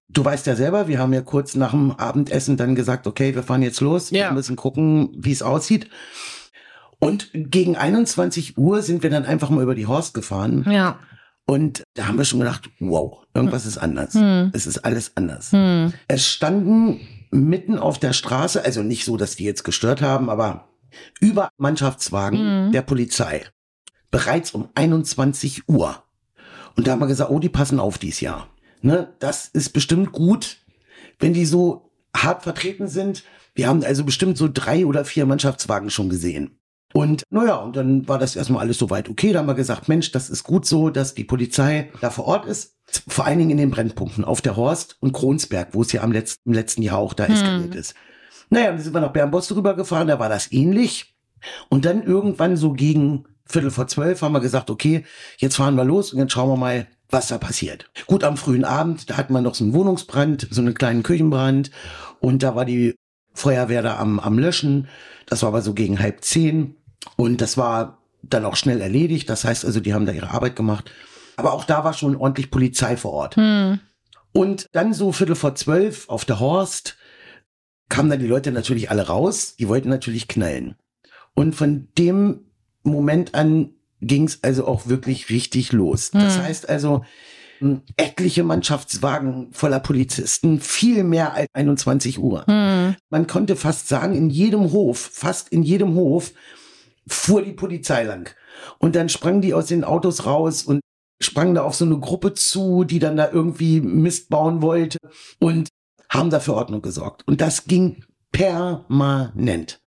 du 0.08 0.24
weißt 0.24 0.46
ja 0.46 0.54
selber, 0.56 0.88
wir 0.88 0.98
haben 0.98 1.12
ja 1.12 1.22
kurz 1.22 1.54
nach 1.54 1.70
dem 1.72 1.92
Abendessen 1.92 2.56
dann 2.56 2.74
gesagt, 2.74 3.06
okay, 3.06 3.34
wir 3.34 3.42
fahren 3.42 3.62
jetzt 3.62 3.80
los, 3.80 4.10
Ja. 4.10 4.28
wir 4.30 4.34
müssen 4.34 4.56
gucken, 4.56 5.10
wie 5.18 5.32
es 5.32 5.42
aussieht. 5.42 5.88
Und 7.00 7.30
gegen 7.32 7.76
21 7.76 8.58
Uhr 8.58 8.82
sind 8.82 9.02
wir 9.02 9.10
dann 9.10 9.24
einfach 9.24 9.50
mal 9.50 9.62
über 9.62 9.74
die 9.74 9.86
Horst 9.86 10.14
gefahren. 10.14 10.66
Ja. 10.68 10.98
Und 11.46 11.82
da 11.94 12.06
haben 12.08 12.18
wir 12.18 12.24
schon 12.24 12.40
gedacht, 12.40 12.68
wow, 12.80 13.24
irgendwas 13.34 13.64
ist 13.66 13.78
anders. 13.78 14.14
Hm. 14.14 14.50
Es 14.52 14.66
ist 14.66 14.78
alles 14.84 15.16
anders. 15.16 15.52
Hm. 15.52 15.92
Es 16.08 16.26
standen 16.28 17.00
mitten 17.30 17.78
auf 17.78 17.98
der 17.98 18.12
Straße, 18.12 18.62
also 18.64 18.82
nicht 18.82 19.04
so, 19.04 19.16
dass 19.16 19.36
die 19.36 19.44
jetzt 19.44 19.62
gestört 19.64 20.02
haben, 20.02 20.28
aber 20.28 20.68
über 21.20 21.48
Mannschaftswagen 21.58 22.66
Mhm. 22.68 22.72
der 22.72 22.82
Polizei. 22.82 23.44
Bereits 24.10 24.52
um 24.52 24.68
21 24.74 25.68
Uhr. 25.68 26.02
Und 26.76 26.86
da 26.86 26.92
haben 26.92 27.00
wir 27.00 27.06
gesagt, 27.06 27.30
oh, 27.30 27.38
die 27.38 27.48
passen 27.48 27.80
auf 27.80 27.98
dies 27.98 28.20
Jahr. 28.20 28.48
Ne, 28.80 29.12
das 29.18 29.48
ist 29.48 29.70
bestimmt 29.70 30.12
gut, 30.12 30.58
wenn 31.18 31.32
die 31.32 31.44
so 31.46 31.90
hart 32.16 32.44
vertreten 32.44 32.86
sind. 32.86 33.24
Wir 33.54 33.66
haben 33.66 33.82
also 33.82 34.04
bestimmt 34.04 34.38
so 34.38 34.48
drei 34.52 34.86
oder 34.86 35.04
vier 35.04 35.26
Mannschaftswagen 35.26 35.90
schon 35.90 36.08
gesehen. 36.08 36.58
Und 36.94 37.24
naja, 37.28 37.56
und 37.56 37.76
dann 37.76 38.08
war 38.08 38.18
das 38.18 38.36
erstmal 38.36 38.62
alles 38.62 38.78
soweit 38.78 39.08
okay. 39.10 39.32
Da 39.32 39.40
haben 39.40 39.48
wir 39.48 39.54
gesagt, 39.54 39.88
Mensch, 39.88 40.10
das 40.12 40.30
ist 40.30 40.44
gut 40.44 40.64
so, 40.64 40.88
dass 40.90 41.14
die 41.14 41.24
Polizei 41.24 41.90
da 42.00 42.10
vor 42.10 42.26
Ort 42.26 42.46
ist. 42.46 42.76
Vor 43.06 43.26
allen 43.26 43.38
Dingen 43.38 43.50
in 43.50 43.56
den 43.58 43.70
Brennpunkten 43.70 44.24
auf 44.24 44.40
der 44.40 44.56
Horst 44.56 44.96
und 45.00 45.12
Kronsberg, 45.12 45.74
wo 45.74 45.82
es 45.82 45.92
ja 45.92 46.02
am 46.02 46.12
letzten, 46.12 46.48
im 46.48 46.54
letzten 46.54 46.82
Jahr 46.82 46.98
auch 46.98 47.12
da 47.12 47.26
Hm. 47.26 47.34
eskaliert 47.34 47.74
ist. 47.74 47.94
Naja, 48.48 48.68
dann 48.70 48.80
sind 48.80 48.94
wir 48.94 49.00
nach 49.00 49.12
Bernbost 49.12 49.54
rübergefahren, 49.54 50.08
da 50.08 50.18
war 50.18 50.30
das 50.30 50.50
ähnlich. 50.52 51.14
Und 51.68 51.84
dann 51.84 52.02
irgendwann 52.02 52.56
so 52.56 52.72
gegen 52.72 53.24
Viertel 53.48 53.70
vor 53.70 53.86
zwölf 53.86 54.22
haben 54.22 54.32
wir 54.32 54.40
gesagt, 54.40 54.70
okay, 54.70 55.04
jetzt 55.38 55.56
fahren 55.56 55.74
wir 55.76 55.84
los 55.84 56.12
und 56.12 56.18
jetzt 56.18 56.32
schauen 56.32 56.50
wir 56.50 56.56
mal, 56.56 56.86
was 57.08 57.28
da 57.28 57.38
passiert. 57.38 57.90
Gut, 58.06 58.22
am 58.22 58.36
frühen 58.36 58.64
Abend, 58.64 59.08
da 59.08 59.16
hatten 59.16 59.32
wir 59.32 59.40
noch 59.40 59.54
so 59.54 59.64
einen 59.64 59.72
Wohnungsbrand, 59.72 60.48
so 60.50 60.60
einen 60.60 60.74
kleinen 60.74 61.02
Küchenbrand 61.02 61.70
und 62.20 62.42
da 62.42 62.54
war 62.54 62.64
die 62.64 62.94
Feuerwehr 63.32 63.82
da 63.82 63.98
am, 63.98 64.20
am 64.20 64.38
Löschen. 64.38 64.88
Das 65.26 65.42
war 65.42 65.48
aber 65.48 65.62
so 65.62 65.72
gegen 65.72 66.00
halb 66.00 66.22
zehn 66.22 66.76
und 67.16 67.40
das 67.40 67.56
war 67.56 67.98
dann 68.22 68.44
auch 68.44 68.56
schnell 68.56 68.80
erledigt. 68.80 69.30
Das 69.30 69.44
heißt 69.44 69.64
also, 69.64 69.80
die 69.80 69.94
haben 69.94 70.06
da 70.06 70.12
ihre 70.12 70.30
Arbeit 70.30 70.56
gemacht. 70.56 70.90
Aber 71.36 71.52
auch 71.52 71.64
da 71.64 71.84
war 71.84 71.94
schon 71.94 72.16
ordentlich 72.16 72.50
Polizei 72.50 72.96
vor 72.96 73.12
Ort. 73.12 73.36
Hm. 73.36 73.78
Und 74.32 74.66
dann 74.72 74.92
so 74.92 75.12
Viertel 75.12 75.36
vor 75.36 75.54
zwölf 75.54 76.08
auf 76.08 76.24
der 76.24 76.40
Horst 76.40 76.96
kamen 77.88 78.10
dann 78.10 78.18
die 78.18 78.26
Leute 78.26 78.52
natürlich 78.52 78.90
alle 78.90 79.06
raus. 79.06 79.56
Die 79.56 79.68
wollten 79.68 79.88
natürlich 79.88 80.28
knallen. 80.28 80.74
Und 81.34 81.54
von 81.54 81.88
dem 81.96 82.47
Moment 82.82 83.34
an 83.34 83.70
ging 84.00 84.24
es 84.24 84.42
also 84.42 84.66
auch 84.66 84.86
wirklich 84.86 85.28
richtig 85.30 85.72
los. 85.72 86.10
Das 86.12 86.36
Hm. 86.36 86.42
heißt 86.44 86.68
also, 86.68 87.04
m, 87.60 87.82
etliche 87.96 88.44
Mannschaftswagen 88.44 89.48
voller 89.52 89.80
Polizisten, 89.80 90.60
viel 90.60 91.02
mehr 91.04 91.34
als 91.34 91.48
21 91.54 92.18
Uhr. 92.18 92.46
Hm. 92.46 92.94
Man 93.10 93.26
konnte 93.26 93.56
fast 93.56 93.88
sagen, 93.88 94.14
in 94.14 94.30
jedem 94.30 94.70
Hof, 94.72 94.98
fast 95.12 95.48
in 95.48 95.62
jedem 95.62 95.94
Hof 95.94 96.32
fuhr 97.08 97.42
die 97.42 97.52
Polizei 97.52 98.04
lang. 98.04 98.32
Und 98.78 98.94
dann 98.94 99.08
sprangen 99.08 99.40
die 99.40 99.54
aus 99.54 99.66
den 99.66 99.82
Autos 99.84 100.26
raus 100.26 100.62
und 100.62 100.80
sprangen 101.20 101.54
da 101.56 101.62
auf 101.62 101.74
so 101.74 101.84
eine 101.84 101.98
Gruppe 101.98 102.34
zu, 102.34 102.84
die 102.84 103.00
dann 103.00 103.16
da 103.16 103.30
irgendwie 103.32 103.80
Mist 103.80 104.28
bauen 104.28 104.62
wollte 104.62 104.98
und 105.40 105.68
haben 106.08 106.30
da 106.30 106.38
für 106.38 106.54
Ordnung 106.54 106.82
gesorgt. 106.82 107.22
Und 107.26 107.40
das 107.40 107.64
ging 107.64 108.04
permanent. 108.30 109.80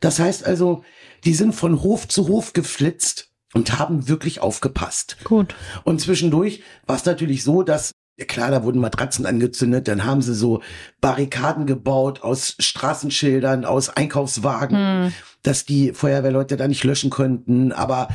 Das 0.00 0.18
heißt 0.18 0.44
also, 0.44 0.84
die 1.24 1.34
sind 1.34 1.54
von 1.54 1.82
Hof 1.82 2.06
zu 2.08 2.28
Hof 2.28 2.52
geflitzt 2.52 3.30
und 3.54 3.78
haben 3.78 4.08
wirklich 4.08 4.40
aufgepasst. 4.40 5.16
Gut. 5.24 5.54
Und 5.84 6.00
zwischendurch 6.00 6.62
war 6.86 6.96
es 6.96 7.04
natürlich 7.04 7.42
so, 7.44 7.62
dass, 7.62 7.92
ja 8.18 8.24
klar, 8.26 8.50
da 8.50 8.62
wurden 8.64 8.80
Matratzen 8.80 9.26
angezündet, 9.26 9.88
dann 9.88 10.04
haben 10.04 10.22
sie 10.22 10.34
so 10.34 10.62
Barrikaden 11.00 11.66
gebaut 11.66 12.22
aus 12.22 12.56
Straßenschildern, 12.58 13.64
aus 13.64 13.88
Einkaufswagen, 13.90 14.76
Hm. 14.76 15.12
dass 15.42 15.64
die 15.64 15.92
Feuerwehrleute 15.92 16.56
da 16.56 16.68
nicht 16.68 16.84
löschen 16.84 17.10
könnten. 17.10 17.72
Aber 17.72 18.08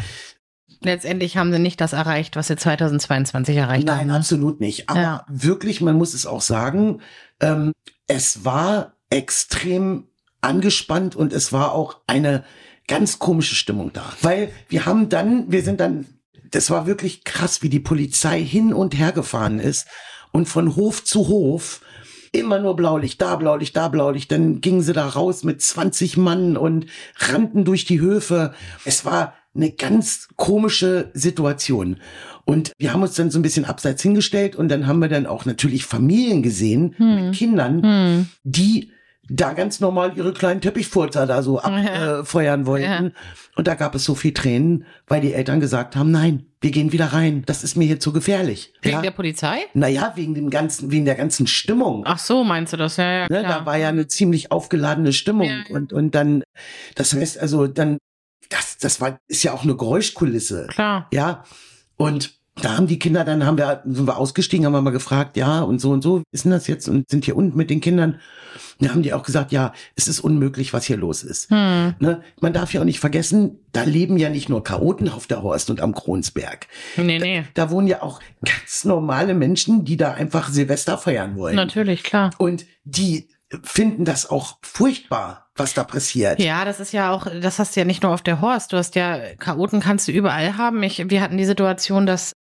Letztendlich 0.84 1.38
haben 1.38 1.52
sie 1.52 1.60
nicht 1.60 1.80
das 1.80 1.94
erreicht, 1.94 2.36
was 2.36 2.48
sie 2.48 2.56
2022 2.56 3.56
erreicht 3.56 3.86
nein, 3.86 4.00
haben. 4.00 4.08
ne? 4.08 4.16
absolut 4.16 4.60
nicht. 4.60 4.90
Aber 4.90 5.00
Ja. 5.02 5.26
wirklich, 5.30 5.80
man 5.82 5.96
muss 5.96 6.14
es 6.16 6.26
auch 6.26 6.42
sagen, 6.42 7.02
ähm, 7.40 7.72
es 8.08 8.44
war 8.46 8.94
extrem 9.12 10.08
angespannt 10.42 11.16
und 11.16 11.34
es 11.34 11.54
war 11.54 11.74
auch 11.74 11.98
eine 12.08 12.44
ganz 12.88 13.20
komische 13.20 13.56
Stimmung 13.56 13.92
da. 13.94 14.04
Weil 14.22 14.52
wir 14.68 14.86
haben 14.86 15.10
dann, 15.10 15.52
wir 15.52 15.62
sind 15.64 15.80
dann, 15.80 16.06
das 16.50 16.70
war 16.70 16.86
wirklich 16.88 17.24
krass, 17.24 17.62
wie 17.62 17.70
die 17.70 17.80
Polizei 17.80 18.44
hin 18.44 18.74
und 18.74 18.98
her 18.98 19.12
gefahren 19.12 19.60
ist 19.60 19.88
und 20.32 20.48
von 20.48 20.76
Hof 20.76 21.04
zu 21.04 21.28
Hof 21.28 21.82
immer 22.34 22.60
nur 22.60 22.76
Blaulicht, 22.76 23.22
da 23.22 23.36
Blaulicht, 23.36 23.76
da 23.76 23.88
Blaulicht. 23.90 24.32
Dann 24.32 24.62
gingen 24.62 24.82
sie 24.82 24.94
da 24.94 25.08
raus 25.08 25.44
mit 25.44 25.62
20 25.62 26.18
Mann 26.18 26.58
und 26.58 26.86
rannten 27.18 27.66
durch 27.66 27.86
die 27.86 28.00
Höfe. 28.00 28.54
Es 28.86 29.06
war 29.06 29.34
eine 29.54 29.72
ganz 29.72 30.30
komische 30.38 31.12
Situation. 31.14 31.98
Und 32.46 32.72
wir 32.78 32.94
haben 32.94 33.04
uns 33.04 33.16
dann 33.16 33.32
so 33.32 33.40
ein 33.40 33.42
bisschen 33.44 33.66
abseits 33.66 34.02
hingestellt 34.02 34.56
und 34.56 34.70
dann 34.70 34.88
haben 34.88 35.00
wir 35.00 35.10
dann 35.10 35.26
auch 35.26 35.46
natürlich 35.46 35.86
Familien 35.86 36.42
gesehen 36.42 36.96
Hm. 36.98 37.16
mit 37.16 37.36
Kindern, 37.36 37.84
Hm. 37.84 38.30
die 38.44 38.92
da 39.34 39.54
ganz 39.54 39.80
normal 39.80 40.14
ihre 40.18 40.34
kleinen 40.34 40.60
Teppichfurzer 40.60 41.26
da 41.26 41.42
so 41.42 41.60
abfeuern 41.60 42.64
äh, 42.64 42.66
wollten. 42.66 43.06
Ja. 43.06 43.12
Und 43.56 43.68
da 43.68 43.76
gab 43.76 43.96
es 43.96 44.04
so 44.04 44.14
viel 44.14 44.34
Tränen, 44.34 44.86
weil 45.08 45.22
die 45.22 45.34
Eltern 45.34 45.60
gesagt 45.60 45.96
haben, 45.96 46.12
nein, 46.12 46.48
wir 46.60 46.72
gehen 46.72 46.92
wieder 46.92 47.08
rein. 47.08 47.44
Das 47.46 47.64
ist 47.64 47.76
mir 47.76 47.86
hier 47.86 48.00
zu 48.00 48.12
gefährlich. 48.12 48.74
Wegen 48.82 48.98
ja? 48.98 49.02
der 49.02 49.12
Polizei? 49.12 49.60
Naja, 49.74 50.14
wegen 50.16 50.36
dem 50.36 50.50
ganzen, 50.50 50.92
wegen 50.92 51.06
der 51.06 51.16
ganzen 51.16 51.48
Stimmung. 51.48 52.04
Ach 52.06 52.20
so, 52.20 52.44
meinst 52.44 52.74
du 52.74 52.78
das? 52.78 52.98
Ja, 52.98 53.12
ja. 53.12 53.28
Ne, 53.30 53.44
da 53.44 53.66
war 53.66 53.78
ja 53.78 53.90
eine 53.90 54.08
ziemlich 54.08 54.52
aufgeladene 54.52 55.14
Stimmung. 55.14 55.48
Ja. 55.48 55.64
Und, 55.70 55.94
und 55.94 56.14
dann, 56.14 56.44
das 56.96 57.14
heißt 57.14 57.40
also, 57.40 57.68
dann, 57.68 57.98
das, 58.50 58.78
das 58.80 59.00
war, 59.00 59.18
ist 59.28 59.44
ja 59.44 59.54
auch 59.54 59.64
eine 59.64 59.78
Geräuschkulisse. 59.78 60.68
Klar. 60.68 61.08
Ja. 61.14 61.44
Und 61.96 62.41
da 62.56 62.76
haben 62.76 62.88
die 62.88 63.00
Kinder, 63.00 63.24
dann 63.24 63.46
haben 63.46 63.58
wir, 63.58 63.82
sind 63.86 64.08
wir 64.08 64.18
ausgestiegen, 64.18 64.66
haben 64.66 64.74
wir 64.74 64.82
mal 64.82 64.92
gefragt, 64.92 65.38
ja, 65.38 65.62
und 65.62 65.80
so 65.80 65.92
und 65.92 66.02
so, 66.02 66.22
ist 66.32 66.44
denn 66.44 66.52
das 66.52 66.68
jetzt? 66.68 66.90
Und 66.90 67.10
sind 67.10 67.26
hier 67.26 67.38
unten 67.38 67.58
mit 67.58 67.70
den 67.70 67.80
Kindern. 67.82 68.20
Da 68.80 68.90
haben 68.90 69.04
die 69.04 69.14
auch 69.14 69.24
gesagt, 69.24 69.52
ja, 69.52 69.74
es 69.96 70.08
ist 70.08 70.20
unmöglich, 70.20 70.74
was 70.74 70.86
hier 70.86 70.98
los 70.98 71.24
ist. 71.24 71.50
Hm. 71.50 71.96
Ne? 72.00 72.22
Man 72.42 72.52
darf 72.52 72.74
ja 72.74 72.82
auch 72.82 72.86
nicht 72.86 73.00
vergessen, 73.00 73.60
da 73.72 73.84
leben 73.84 74.18
ja 74.18 74.30
nicht 74.30 74.50
nur 74.50 74.64
Chaoten 74.64 75.08
auf 75.08 75.28
der 75.28 75.44
Horst 75.44 75.70
und 75.70 75.82
am 75.82 75.94
Kronsberg. 75.94 76.68
Nee, 76.98 77.20
nee. 77.20 77.46
Da, 77.54 77.66
da 77.66 77.72
wohnen 77.72 77.88
ja 77.88 78.02
auch 78.02 78.20
ganz 78.44 78.84
normale 78.84 79.34
Menschen, 79.34 79.86
die 79.86 79.98
da 79.98 80.12
einfach 80.12 80.50
Silvester 80.50 80.98
feiern 80.98 81.38
wollen. 81.38 81.56
Natürlich, 81.56 82.04
klar. 82.04 82.32
Und 82.38 82.66
die 82.84 83.30
finden 83.64 84.06
das 84.06 84.30
auch 84.30 84.58
furchtbar, 84.62 85.50
was 85.56 85.74
da 85.74 85.84
passiert. 85.84 86.40
Ja, 86.40 86.66
das 86.66 86.80
ist 86.80 86.94
ja 86.94 87.12
auch, 87.12 87.28
das 87.42 87.60
hast 87.60 87.76
du 87.76 87.82
ja 87.82 87.86
nicht 87.86 88.04
nur 88.04 88.14
auf 88.14 88.22
der 88.22 88.42
Horst, 88.42 88.74
du 88.74 88.78
hast 88.78 88.96
ja, 88.96 89.36
Chaoten 89.38 89.80
kannst 89.80 90.08
du 90.08 90.12
überall 90.12 90.58
haben. 90.58 90.82
Ich, 90.84 91.10
wir 91.10 91.22
hatten 91.22 91.38
die 91.38 91.46
Situation, 91.46 92.06
dass 92.06 92.34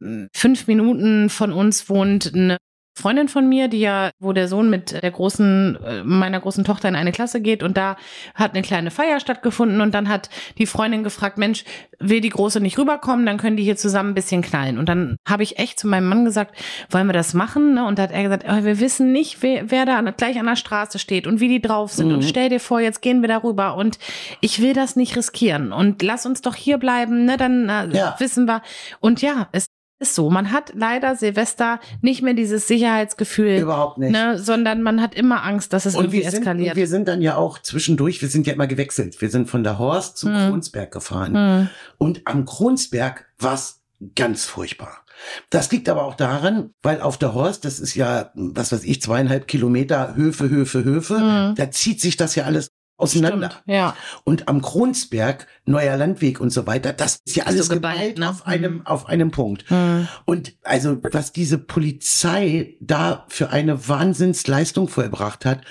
hm, 0.00 0.28
fünf 0.34 0.66
Minuten 0.66 1.30
von 1.30 1.52
uns 1.52 1.88
wohnt 1.88 2.34
eine 2.34 2.58
Freundin 2.98 3.28
von 3.28 3.48
mir, 3.48 3.68
die 3.68 3.80
ja, 3.80 4.10
wo 4.18 4.32
der 4.32 4.48
Sohn 4.48 4.70
mit 4.70 5.02
der 5.02 5.10
großen, 5.10 5.78
äh, 5.84 6.02
meiner 6.02 6.40
großen 6.40 6.64
Tochter 6.64 6.88
in 6.88 6.96
eine 6.96 7.12
Klasse 7.12 7.40
geht 7.40 7.62
und 7.62 7.76
da 7.76 7.96
hat 8.34 8.54
eine 8.54 8.62
kleine 8.62 8.90
Feier 8.90 9.20
stattgefunden 9.20 9.80
und 9.80 9.94
dann 9.94 10.08
hat 10.08 10.30
die 10.58 10.66
Freundin 10.66 11.04
gefragt, 11.04 11.38
Mensch, 11.38 11.64
will 12.00 12.20
die 12.20 12.28
Große 12.28 12.60
nicht 12.60 12.76
rüberkommen, 12.76 13.24
dann 13.24 13.38
können 13.38 13.56
die 13.56 13.62
hier 13.62 13.76
zusammen 13.76 14.10
ein 14.10 14.14
bisschen 14.14 14.42
knallen. 14.42 14.78
Und 14.78 14.88
dann 14.88 15.16
habe 15.26 15.44
ich 15.44 15.58
echt 15.58 15.78
zu 15.78 15.86
meinem 15.86 16.08
Mann 16.08 16.24
gesagt, 16.24 16.56
wollen 16.90 17.06
wir 17.06 17.12
das 17.12 17.34
machen? 17.34 17.74
Ne? 17.74 17.86
Und 17.86 17.98
da 17.98 18.04
hat 18.04 18.10
er 18.10 18.22
gesagt, 18.24 18.44
oh, 18.48 18.64
wir 18.64 18.80
wissen 18.80 19.12
nicht, 19.12 19.42
wer, 19.42 19.70
wer 19.70 19.86
da 19.86 20.00
gleich 20.10 20.38
an 20.38 20.46
der 20.46 20.56
Straße 20.56 20.98
steht 20.98 21.26
und 21.26 21.38
wie 21.40 21.48
die 21.48 21.62
drauf 21.62 21.92
sind. 21.92 22.08
Mhm. 22.08 22.14
Und 22.14 22.22
stell 22.24 22.48
dir 22.48 22.60
vor, 22.60 22.80
jetzt 22.80 23.00
gehen 23.00 23.20
wir 23.20 23.28
da 23.28 23.38
rüber 23.38 23.76
und 23.76 23.98
ich 24.40 24.60
will 24.60 24.74
das 24.74 24.96
nicht 24.96 25.16
riskieren. 25.16 25.72
Und 25.72 26.02
lass 26.02 26.26
uns 26.26 26.42
doch 26.42 26.56
hier 26.56 26.78
bleiben, 26.78 27.24
ne? 27.24 27.36
dann 27.36 27.68
äh, 27.68 27.96
ja. 27.96 28.16
wissen 28.18 28.46
wir. 28.46 28.62
Und 29.00 29.22
ja, 29.22 29.48
es 29.52 29.68
ist 29.98 30.14
so. 30.14 30.30
Man 30.30 30.52
hat 30.52 30.72
leider 30.74 31.16
Silvester 31.16 31.80
nicht 32.00 32.22
mehr 32.22 32.34
dieses 32.34 32.68
Sicherheitsgefühl. 32.68 33.58
Überhaupt 33.58 33.98
nicht. 33.98 34.12
Ne, 34.12 34.38
sondern 34.38 34.82
man 34.82 35.02
hat 35.02 35.14
immer 35.14 35.42
Angst, 35.44 35.72
dass 35.72 35.86
es 35.86 35.94
und 35.94 36.04
irgendwie 36.04 36.22
wir 36.22 36.30
sind, 36.30 36.40
eskaliert. 36.40 36.70
Und 36.72 36.76
wir 36.76 36.86
sind 36.86 37.08
dann 37.08 37.20
ja 37.20 37.36
auch 37.36 37.58
zwischendurch, 37.58 38.22
wir 38.22 38.28
sind 38.28 38.46
ja 38.46 38.52
immer 38.52 38.66
gewechselt. 38.66 39.20
Wir 39.20 39.30
sind 39.30 39.48
von 39.48 39.64
der 39.64 39.78
Horst 39.78 40.18
zum 40.18 40.34
hm. 40.34 40.50
Kronsberg 40.50 40.92
gefahren. 40.92 41.34
Hm. 41.34 41.68
Und 41.98 42.22
am 42.26 42.44
Kronsberg 42.44 43.26
war 43.38 43.54
es 43.54 43.82
ganz 44.14 44.44
furchtbar. 44.44 45.04
Das 45.50 45.70
liegt 45.72 45.88
aber 45.88 46.04
auch 46.04 46.14
daran, 46.14 46.70
weil 46.82 47.00
auf 47.00 47.18
der 47.18 47.34
Horst, 47.34 47.64
das 47.64 47.80
ist 47.80 47.96
ja, 47.96 48.30
was 48.34 48.70
weiß 48.70 48.84
ich, 48.84 49.02
zweieinhalb 49.02 49.48
Kilometer 49.48 50.14
Höfe, 50.14 50.48
Höfe, 50.48 50.84
Höfe, 50.84 51.18
mhm. 51.18 51.54
da 51.56 51.70
zieht 51.72 52.00
sich 52.00 52.16
das 52.16 52.36
ja 52.36 52.44
alles 52.44 52.70
auseinander. 52.98 53.50
Stimmt, 53.50 53.68
ja. 53.68 53.96
Und 54.24 54.48
am 54.48 54.60
Kronsberg, 54.60 55.46
neuer 55.64 55.96
Landweg 55.96 56.40
und 56.40 56.50
so 56.50 56.66
weiter, 56.66 56.92
das 56.92 57.20
ist 57.24 57.36
ja 57.36 57.44
alles 57.44 57.68
so 57.68 57.74
geballt, 57.74 58.18
ne? 58.18 58.28
auf 58.28 58.46
einem, 58.46 58.74
mhm. 58.74 58.86
auf 58.86 59.06
einem 59.06 59.30
Punkt. 59.30 59.70
Mhm. 59.70 60.08
Und 60.26 60.56
also, 60.64 60.98
was 61.12 61.32
diese 61.32 61.58
Polizei 61.58 62.76
da 62.80 63.24
für 63.28 63.50
eine 63.50 63.88
Wahnsinnsleistung 63.88 64.88
vollbracht 64.88 65.46
hat, 65.46 65.62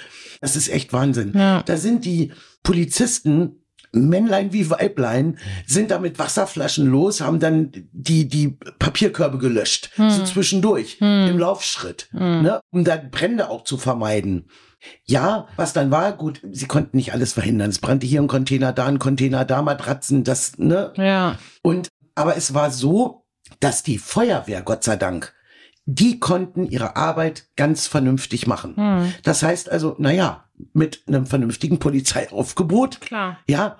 das 0.41 0.55
ist 0.55 0.69
echt 0.69 0.93
Wahnsinn. 0.93 1.33
Ja. 1.35 1.61
Da 1.63 1.77
sind 1.77 2.05
die 2.05 2.31
Polizisten 2.63 3.63
Männlein 3.91 4.53
wie 4.53 4.69
Weiblein 4.69 5.39
sind 5.65 5.91
da 5.91 5.99
mit 5.99 6.19
Wasserflaschen 6.19 6.87
los, 6.87 7.21
haben 7.21 7.39
dann 7.39 7.71
die, 7.91 8.27
die 8.27 8.57
Papierkörbe 8.79 9.37
gelöscht, 9.37 9.91
hm. 9.95 10.09
so 10.09 10.23
zwischendurch, 10.23 10.97
hm. 10.99 11.29
im 11.29 11.39
Laufschritt, 11.39 12.09
hm. 12.11 12.43
ne, 12.43 12.59
um 12.71 12.83
da 12.83 12.97
Brände 12.97 13.49
auch 13.49 13.63
zu 13.63 13.77
vermeiden. 13.77 14.49
Ja, 15.03 15.47
was 15.55 15.73
dann 15.73 15.91
war, 15.91 16.13
gut, 16.13 16.41
sie 16.51 16.67
konnten 16.67 16.97
nicht 16.97 17.13
alles 17.13 17.33
verhindern. 17.33 17.69
Es 17.69 17.79
brannte 17.79 18.05
hier 18.05 18.21
ein 18.21 18.27
Container, 18.27 18.73
da 18.73 18.85
ein 18.85 18.99
Container, 18.99 19.45
da 19.45 19.61
Matratzen, 19.61 20.23
das, 20.23 20.57
ne? 20.57 20.93
Ja. 20.95 21.37
Und, 21.63 21.89
aber 22.15 22.37
es 22.37 22.53
war 22.53 22.71
so, 22.71 23.25
dass 23.59 23.83
die 23.83 23.97
Feuerwehr, 23.97 24.61
Gott 24.61 24.83
sei 24.83 24.95
Dank, 24.95 25.33
die 25.85 26.19
konnten 26.19 26.67
ihre 26.67 26.95
Arbeit 26.95 27.47
ganz 27.55 27.87
vernünftig 27.87 28.45
machen. 28.45 28.75
Hm. 28.75 29.13
Das 29.23 29.41
heißt 29.41 29.71
also, 29.71 29.95
naja, 29.97 30.49
mit 30.73 31.03
einem 31.07 31.25
vernünftigen 31.25 31.79
Polizeiaufgebot. 31.79 33.01
Klar. 33.01 33.39
Ja. 33.47 33.77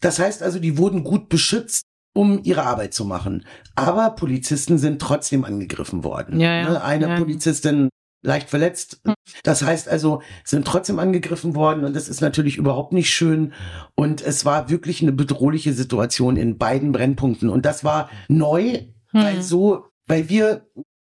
Das 0.00 0.18
heißt 0.18 0.42
also, 0.42 0.58
die 0.58 0.78
wurden 0.78 1.04
gut 1.04 1.28
beschützt 1.28 1.84
um 2.14 2.40
ihre 2.44 2.62
Arbeit 2.62 2.94
zu 2.94 3.04
machen. 3.04 3.44
Aber 3.74 4.10
Polizisten 4.10 4.78
sind 4.78 5.02
trotzdem 5.02 5.44
angegriffen 5.44 6.04
worden. 6.04 6.40
Ja, 6.40 6.54
ja. 6.54 6.70
Ne, 6.70 6.82
eine 6.82 7.08
ja. 7.08 7.18
Polizistin 7.18 7.88
leicht 8.24 8.50
verletzt. 8.50 9.00
Hm. 9.04 9.14
Das 9.42 9.62
heißt 9.62 9.88
also, 9.88 10.22
sind 10.44 10.66
trotzdem 10.66 10.98
angegriffen 10.98 11.54
worden 11.54 11.84
und 11.84 11.94
das 11.94 12.08
ist 12.08 12.20
natürlich 12.20 12.56
überhaupt 12.56 12.92
nicht 12.92 13.10
schön. 13.10 13.52
Und 13.94 14.22
es 14.22 14.44
war 14.44 14.70
wirklich 14.70 15.02
eine 15.02 15.12
bedrohliche 15.12 15.72
Situation 15.72 16.36
in 16.36 16.58
beiden 16.58 16.92
Brennpunkten. 16.92 17.50
Und 17.50 17.64
das 17.64 17.84
war 17.84 18.10
neu, 18.28 18.72
hm. 18.72 18.88
weil 19.12 19.42
so, 19.42 19.86
weil 20.06 20.28
wir 20.28 20.66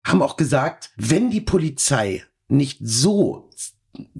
haben 0.05 0.21
auch 0.21 0.35
gesagt, 0.35 0.91
wenn 0.97 1.29
die 1.29 1.41
Polizei 1.41 2.23
nicht 2.49 2.79
so 2.81 3.49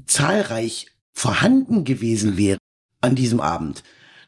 zahlreich 0.05 0.87
vorhanden 1.11 1.83
gewesen 1.83 2.37
wäre 2.37 2.57
an 3.01 3.15
diesem 3.15 3.41
Abend, 3.41 3.83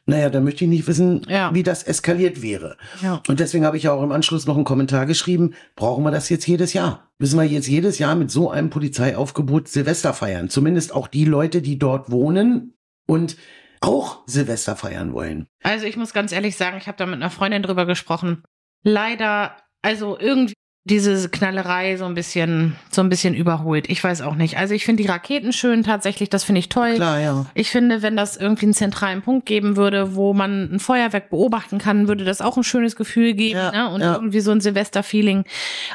naja, 0.06 0.30
dann 0.30 0.44
möchte 0.44 0.64
ich 0.64 0.70
nicht 0.70 0.86
wissen, 0.86 1.22
ja. 1.28 1.52
wie 1.52 1.64
das 1.64 1.82
eskaliert 1.82 2.40
wäre. 2.40 2.76
Ja. 3.02 3.20
Und 3.26 3.40
deswegen 3.40 3.64
habe 3.64 3.76
ich 3.76 3.82
ja 3.82 3.92
auch 3.92 4.02
im 4.02 4.12
Anschluss 4.12 4.46
noch 4.46 4.54
einen 4.54 4.64
Kommentar 4.64 5.04
geschrieben, 5.04 5.54
brauchen 5.74 6.04
wir 6.04 6.12
das 6.12 6.28
jetzt 6.28 6.46
jedes 6.46 6.72
Jahr? 6.72 7.10
Müssen 7.18 7.38
wir 7.38 7.44
jetzt 7.44 7.66
jedes 7.66 7.98
Jahr 7.98 8.14
mit 8.14 8.30
so 8.30 8.50
einem 8.50 8.70
Polizeiaufgebot 8.70 9.66
Silvester 9.66 10.14
feiern? 10.14 10.48
Zumindest 10.48 10.94
auch 10.94 11.08
die 11.08 11.24
Leute, 11.24 11.60
die 11.60 11.78
dort 11.78 12.10
wohnen 12.10 12.74
und 13.06 13.36
auch 13.80 14.22
Silvester 14.26 14.76
feiern 14.76 15.12
wollen. 15.12 15.48
Also 15.64 15.86
ich 15.86 15.96
muss 15.96 16.12
ganz 16.12 16.30
ehrlich 16.30 16.56
sagen, 16.56 16.76
ich 16.78 16.86
habe 16.86 16.98
da 16.98 17.06
mit 17.06 17.16
einer 17.16 17.30
Freundin 17.30 17.62
drüber 17.62 17.84
gesprochen. 17.84 18.44
Leider, 18.84 19.56
also 19.82 20.16
irgendwie 20.18 20.54
diese 20.88 21.28
Knallerei 21.28 21.96
so 21.96 22.04
ein 22.04 22.14
bisschen, 22.14 22.76
so 22.92 23.00
ein 23.00 23.08
bisschen 23.08 23.34
überholt. 23.34 23.90
Ich 23.90 24.02
weiß 24.02 24.22
auch 24.22 24.36
nicht. 24.36 24.56
Also 24.56 24.72
ich 24.72 24.84
finde 24.84 25.02
die 25.02 25.08
Raketen 25.08 25.52
schön 25.52 25.82
tatsächlich, 25.82 26.30
das 26.30 26.44
finde 26.44 26.60
ich 26.60 26.68
toll. 26.68 26.94
Klar, 26.94 27.20
ja. 27.20 27.46
Ich 27.54 27.70
finde, 27.70 28.02
wenn 28.02 28.16
das 28.16 28.36
irgendwie 28.36 28.66
einen 28.66 28.74
zentralen 28.74 29.20
Punkt 29.20 29.46
geben 29.46 29.76
würde, 29.76 30.14
wo 30.14 30.32
man 30.32 30.72
ein 30.72 30.78
Feuerwerk 30.78 31.30
beobachten 31.30 31.78
kann, 31.78 32.06
würde 32.06 32.24
das 32.24 32.40
auch 32.40 32.56
ein 32.56 32.62
schönes 32.62 32.94
Gefühl 32.94 33.34
geben 33.34 33.58
ja, 33.58 33.72
ne? 33.72 33.90
und 33.92 34.00
ja. 34.00 34.14
irgendwie 34.14 34.38
so 34.38 34.52
ein 34.52 34.60
Silvester-Feeling. 34.60 35.44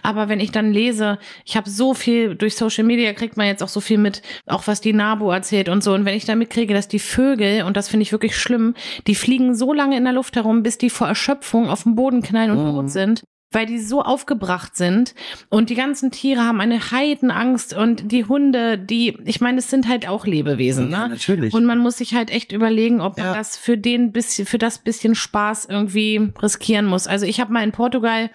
Aber 0.03 0.27
wenn 0.27 0.41
ich 0.41 0.51
dann 0.51 0.73
lese, 0.73 1.19
ich 1.45 1.55
habe 1.55 1.69
so 1.69 1.93
viel, 1.93 2.35
durch 2.35 2.57
Social 2.57 2.83
Media 2.83 3.13
kriegt 3.13 3.37
man 3.37 3.47
jetzt 3.47 3.63
auch 3.63 3.69
so 3.69 3.79
viel 3.79 3.97
mit, 3.97 4.21
auch 4.45 4.67
was 4.67 4.81
die 4.81 4.91
NABU 4.91 5.31
erzählt 5.31 5.69
und 5.69 5.85
so. 5.85 5.93
Und 5.93 6.03
wenn 6.03 6.17
ich 6.17 6.25
dann 6.25 6.37
mitkriege, 6.37 6.73
dass 6.73 6.89
die 6.89 6.99
Vögel, 6.99 7.63
und 7.63 7.77
das 7.77 7.87
finde 7.87 8.03
ich 8.03 8.11
wirklich 8.11 8.37
schlimm, 8.37 8.75
die 9.07 9.15
fliegen 9.15 9.55
so 9.55 9.71
lange 9.71 9.95
in 9.95 10.03
der 10.03 10.13
Luft 10.13 10.35
herum, 10.35 10.63
bis 10.63 10.77
die 10.77 10.89
vor 10.89 11.07
Erschöpfung 11.07 11.69
auf 11.69 11.83
den 11.83 11.95
Boden 11.95 12.21
knallen 12.21 12.51
und 12.51 12.57
mhm. 12.57 12.71
tot 12.71 12.89
sind 12.89 13.23
weil 13.51 13.65
die 13.65 13.79
so 13.79 14.01
aufgebracht 14.01 14.75
sind 14.75 15.13
und 15.49 15.69
die 15.69 15.75
ganzen 15.75 16.11
Tiere 16.11 16.41
haben 16.41 16.61
eine 16.61 16.91
Heidenangst 16.91 17.73
und 17.73 18.11
die 18.11 18.25
Hunde, 18.25 18.77
die, 18.77 19.17
ich 19.25 19.41
meine, 19.41 19.59
es 19.59 19.69
sind 19.69 19.87
halt 19.87 20.07
auch 20.07 20.25
Lebewesen, 20.25 20.89
ne? 20.89 20.95
Ja, 20.95 21.07
natürlich. 21.07 21.53
Und 21.53 21.65
man 21.65 21.79
muss 21.79 21.97
sich 21.97 22.15
halt 22.15 22.31
echt 22.31 22.51
überlegen, 22.51 23.01
ob 23.01 23.17
man 23.17 23.27
ja. 23.27 23.33
das 23.33 23.57
für 23.57 23.77
den 23.77 24.11
bisschen, 24.11 24.45
für 24.45 24.57
das 24.57 24.79
bisschen 24.79 25.15
Spaß 25.15 25.65
irgendwie 25.65 26.31
riskieren 26.41 26.85
muss. 26.85 27.07
Also 27.07 27.25
ich 27.25 27.39
habe 27.39 27.51
mal 27.51 27.63
in 27.63 27.71
Portugal 27.71 28.29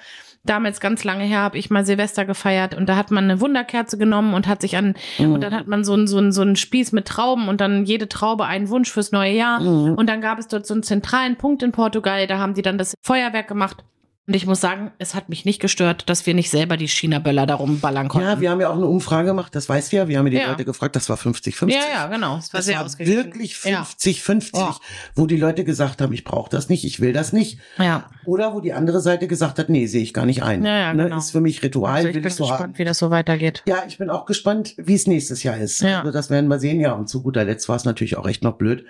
damals 0.44 0.80
ganz 0.80 1.04
lange 1.04 1.24
her 1.24 1.40
habe 1.40 1.58
ich 1.58 1.70
mal 1.70 1.84
Silvester 1.84 2.24
gefeiert 2.24 2.74
und 2.74 2.88
da 2.88 2.96
hat 2.96 3.10
man 3.10 3.24
eine 3.24 3.40
Wunderkerze 3.40 3.98
genommen 3.98 4.34
und 4.34 4.46
hat 4.46 4.60
sich 4.60 4.76
an 4.76 4.94
mhm. 5.18 5.32
und 5.32 5.40
dann 5.42 5.54
hat 5.54 5.66
man 5.66 5.84
so 5.84 5.92
einen 5.92 6.06
so 6.06 6.18
einen 6.18 6.32
so 6.32 6.42
einen 6.42 6.56
Spieß 6.56 6.92
mit 6.92 7.06
Trauben 7.06 7.48
und 7.48 7.60
dann 7.60 7.84
jede 7.84 8.08
Traube 8.08 8.46
einen 8.46 8.68
Wunsch 8.68 8.90
fürs 8.90 9.12
neue 9.12 9.32
Jahr 9.32 9.60
mhm. 9.60 9.94
und 9.94 10.08
dann 10.08 10.20
gab 10.20 10.38
es 10.38 10.48
dort 10.48 10.66
so 10.66 10.74
einen 10.74 10.82
zentralen 10.82 11.36
Punkt 11.36 11.62
in 11.62 11.72
Portugal, 11.72 12.26
da 12.26 12.38
haben 12.38 12.54
die 12.54 12.62
dann 12.62 12.78
das 12.78 12.94
Feuerwerk 13.02 13.48
gemacht 13.48 13.84
und 14.26 14.34
ich 14.34 14.44
muss 14.44 14.60
sagen, 14.60 14.90
es 14.98 15.14
hat 15.14 15.28
mich 15.28 15.44
nicht 15.44 15.60
gestört, 15.60 16.08
dass 16.08 16.26
wir 16.26 16.34
nicht 16.34 16.50
selber 16.50 16.76
die 16.76 16.88
China-Böller 16.88 17.46
darum 17.46 17.78
ballern 17.78 18.08
konnten. 18.08 18.26
Ja, 18.26 18.40
wir 18.40 18.50
haben 18.50 18.60
ja 18.60 18.68
auch 18.70 18.76
eine 18.76 18.86
Umfrage 18.86 19.28
gemacht, 19.28 19.54
das 19.54 19.68
weißt 19.68 19.92
du 19.92 19.96
ja. 19.98 20.08
Wir 20.08 20.18
haben 20.18 20.26
ja 20.26 20.30
die 20.30 20.36
ja. 20.38 20.48
Leute 20.48 20.64
gefragt, 20.64 20.96
das 20.96 21.08
war 21.08 21.16
50-50. 21.16 21.70
Ja, 21.70 21.78
ja, 21.92 22.06
genau. 22.08 22.36
Das 22.36 22.52
war, 22.52 22.58
das 22.58 22.66
sehr 22.66 22.80
war 22.80 22.86
wirklich 22.98 23.54
50-50, 23.54 24.56
ja. 24.56 24.70
oh. 24.70 24.74
wo 25.14 25.26
die 25.26 25.36
Leute 25.36 25.62
gesagt 25.62 26.00
haben, 26.00 26.12
ich 26.12 26.24
brauche 26.24 26.50
das 26.50 26.68
nicht, 26.68 26.84
ich 26.84 26.98
will 27.00 27.12
das 27.12 27.32
nicht. 27.32 27.60
Ja. 27.78 28.10
Oder 28.24 28.52
wo 28.52 28.60
die 28.60 28.72
andere 28.72 29.00
Seite 29.00 29.28
gesagt 29.28 29.60
hat, 29.60 29.68
nee, 29.68 29.86
sehe 29.86 30.02
ich 30.02 30.12
gar 30.12 30.26
nicht 30.26 30.42
ein. 30.42 30.64
Ja, 30.64 30.76
ja, 30.76 30.94
ne, 30.94 31.04
genau. 31.04 31.18
Ist 31.18 31.30
für 31.30 31.40
mich 31.40 31.62
Ritual. 31.62 31.94
Also 31.94 32.08
ich 32.08 32.14
bin 32.14 32.24
gespannt, 32.24 32.50
haben. 32.60 32.78
wie 32.78 32.84
das 32.84 32.98
so 32.98 33.10
weitergeht. 33.10 33.62
Ja, 33.68 33.84
ich 33.86 33.98
bin 33.98 34.10
auch 34.10 34.26
gespannt, 34.26 34.74
wie 34.76 34.94
es 34.94 35.06
nächstes 35.06 35.44
Jahr 35.44 35.56
ist. 35.56 35.82
Ja. 35.82 36.00
Also 36.00 36.10
das 36.10 36.30
werden 36.30 36.48
wir 36.48 36.58
sehen. 36.58 36.80
Ja, 36.80 36.94
und 36.94 37.08
zu 37.08 37.22
guter 37.22 37.44
Letzt 37.44 37.68
war 37.68 37.76
es 37.76 37.84
natürlich 37.84 38.16
auch 38.16 38.26
echt 38.26 38.42
noch 38.42 38.54
blöd. 38.54 38.84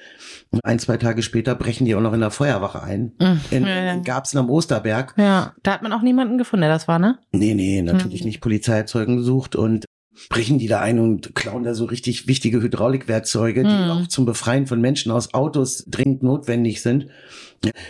Und 0.51 0.65
ein, 0.65 0.79
zwei 0.79 0.97
Tage 0.97 1.23
später 1.23 1.55
brechen 1.55 1.85
die 1.85 1.95
auch 1.95 2.01
noch 2.01 2.15
in 2.15 2.21
der 2.21 2.31
Feuerwache 2.31 2.83
ein. 2.83 3.13
Mhm. 3.21 3.41
In, 3.51 3.67
in 3.67 4.03
Garbsen 4.03 4.39
am 4.39 4.49
Osterberg. 4.49 5.15
Ja, 5.19 5.26
da 5.63 5.73
hat 5.73 5.83
man 5.83 5.93
auch 5.93 6.03
niemanden 6.03 6.39
gefunden, 6.39 6.63
der 6.63 6.71
das 6.71 6.89
war, 6.89 6.99
ne? 6.99 7.19
Nee, 7.33 7.55
nee, 7.55 7.83
natürlich 7.83 8.21
hm. 8.21 8.27
nicht 8.27 8.41
Polizeizeugen 8.41 9.17
gesucht 9.17 9.57
und 9.57 9.85
brechen 10.31 10.59
die 10.59 10.67
da 10.67 10.81
ein 10.81 10.99
und 10.99 11.35
klauen 11.35 11.63
da 11.63 11.75
so 11.75 11.85
richtig 11.85 12.27
wichtige 12.27 12.63
Hydraulikwerkzeuge, 12.63 13.63
die 13.65 13.69
Hm. 13.69 13.91
auch 13.91 14.07
zum 14.07 14.25
Befreien 14.25 14.67
von 14.67 14.81
Menschen 14.81 15.13
aus 15.13 15.35
Autos 15.35 15.85
dringend 15.87 16.23
notwendig 16.23 16.81
sind. 16.83 17.09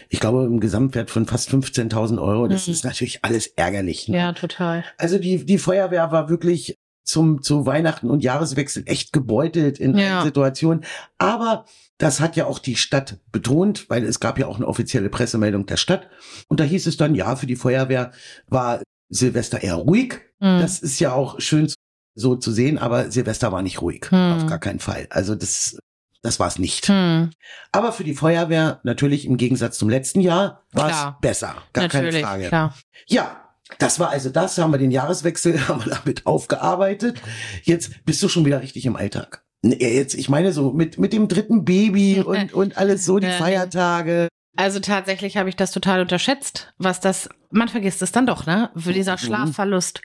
Ich 0.08 0.20
glaube, 0.20 0.44
im 0.44 0.60
Gesamtwert 0.60 1.10
von 1.10 1.26
fast 1.26 1.50
15.000 1.50 2.20
Euro. 2.20 2.48
Das 2.48 2.66
Hm. 2.66 2.72
ist 2.72 2.84
natürlich 2.84 3.24
alles 3.24 3.46
ärgerlich. 3.46 4.08
Ne? 4.08 4.18
Ja, 4.18 4.32
total. 4.32 4.84
Also 4.98 5.18
die, 5.18 5.44
die 5.44 5.58
Feuerwehr 5.58 6.10
war 6.10 6.28
wirklich 6.28 6.76
zum, 7.06 7.40
zu 7.42 7.64
Weihnachten 7.66 8.10
und 8.10 8.22
Jahreswechsel 8.22 8.82
echt 8.86 9.12
gebeutelt 9.12 9.78
in 9.78 9.96
Ja. 9.96 10.22
Situationen. 10.22 10.84
Aber 11.18 11.64
das 11.98 12.20
hat 12.20 12.36
ja 12.36 12.44
auch 12.46 12.58
die 12.58 12.76
Stadt 12.76 13.18
betont, 13.32 13.88
weil 13.88 14.04
es 14.04 14.20
gab 14.20 14.38
ja 14.38 14.46
auch 14.48 14.56
eine 14.56 14.66
offizielle 14.66 15.08
Pressemeldung 15.08 15.64
der 15.66 15.76
Stadt. 15.78 16.08
Und 16.48 16.60
da 16.60 16.64
hieß 16.64 16.86
es 16.86 16.96
dann, 16.96 17.14
ja, 17.14 17.36
für 17.36 17.46
die 17.46 17.56
Feuerwehr 17.56 18.10
war 18.48 18.82
Silvester 19.08 19.62
eher 19.62 19.76
ruhig. 19.76 20.20
Hm. 20.40 20.60
Das 20.60 20.80
ist 20.80 20.98
ja 21.00 21.12
auch 21.12 21.40
schön 21.40 21.72
so 22.14 22.34
zu 22.34 22.50
sehen, 22.50 22.76
aber 22.78 23.10
Silvester 23.10 23.52
war 23.52 23.62
nicht 23.62 23.80
ruhig. 23.80 24.06
Hm. 24.10 24.32
Auf 24.32 24.46
gar 24.46 24.58
keinen 24.58 24.80
Fall. 24.80 25.06
Also 25.10 25.34
das, 25.36 25.78
das 26.22 26.40
war 26.40 26.48
es 26.48 26.58
nicht. 26.58 26.88
Hm. 26.88 27.30
Aber 27.72 27.92
für 27.92 28.04
die 28.04 28.14
Feuerwehr 28.14 28.80
natürlich 28.82 29.26
im 29.26 29.36
Gegensatz 29.36 29.78
zum 29.78 29.88
letzten 29.88 30.20
Jahr 30.20 30.64
war 30.72 30.90
es 30.90 31.20
besser. 31.20 31.54
Gar 31.72 31.84
Natürlich, 31.84 32.14
keine 32.16 32.26
Frage. 32.26 32.48
klar. 32.48 32.74
Ja, 33.06 33.45
das 33.78 33.98
war 34.00 34.10
also 34.10 34.30
das, 34.30 34.58
haben 34.58 34.72
wir 34.72 34.78
den 34.78 34.90
Jahreswechsel, 34.90 35.60
haben 35.68 35.84
wir 35.84 35.94
damit 35.94 36.26
aufgearbeitet. 36.26 37.20
Jetzt 37.62 38.04
bist 38.04 38.22
du 38.22 38.28
schon 38.28 38.44
wieder 38.44 38.62
richtig 38.62 38.86
im 38.86 38.96
Alltag. 38.96 39.44
Nee, 39.62 39.76
Jetzt, 39.96 40.14
ich 40.14 40.28
meine 40.28 40.52
so 40.52 40.72
mit, 40.72 40.98
mit 40.98 41.12
dem 41.12 41.28
dritten 41.28 41.64
Baby 41.64 42.20
und, 42.20 42.52
und 42.52 42.76
alles 42.78 43.04
so, 43.04 43.18
die. 43.18 43.26
Feiertage. 43.26 44.28
Also 44.56 44.80
tatsächlich 44.80 45.36
habe 45.36 45.48
ich 45.48 45.56
das 45.56 45.70
total 45.70 46.00
unterschätzt, 46.00 46.72
was 46.78 47.00
das, 47.00 47.28
man 47.50 47.68
vergisst 47.68 48.00
es 48.00 48.12
dann 48.12 48.26
doch, 48.26 48.46
ne? 48.46 48.70
Für 48.76 48.92
dieser 48.92 49.14
Mhm. 49.14 49.18
Schlafverlust. 49.18 50.00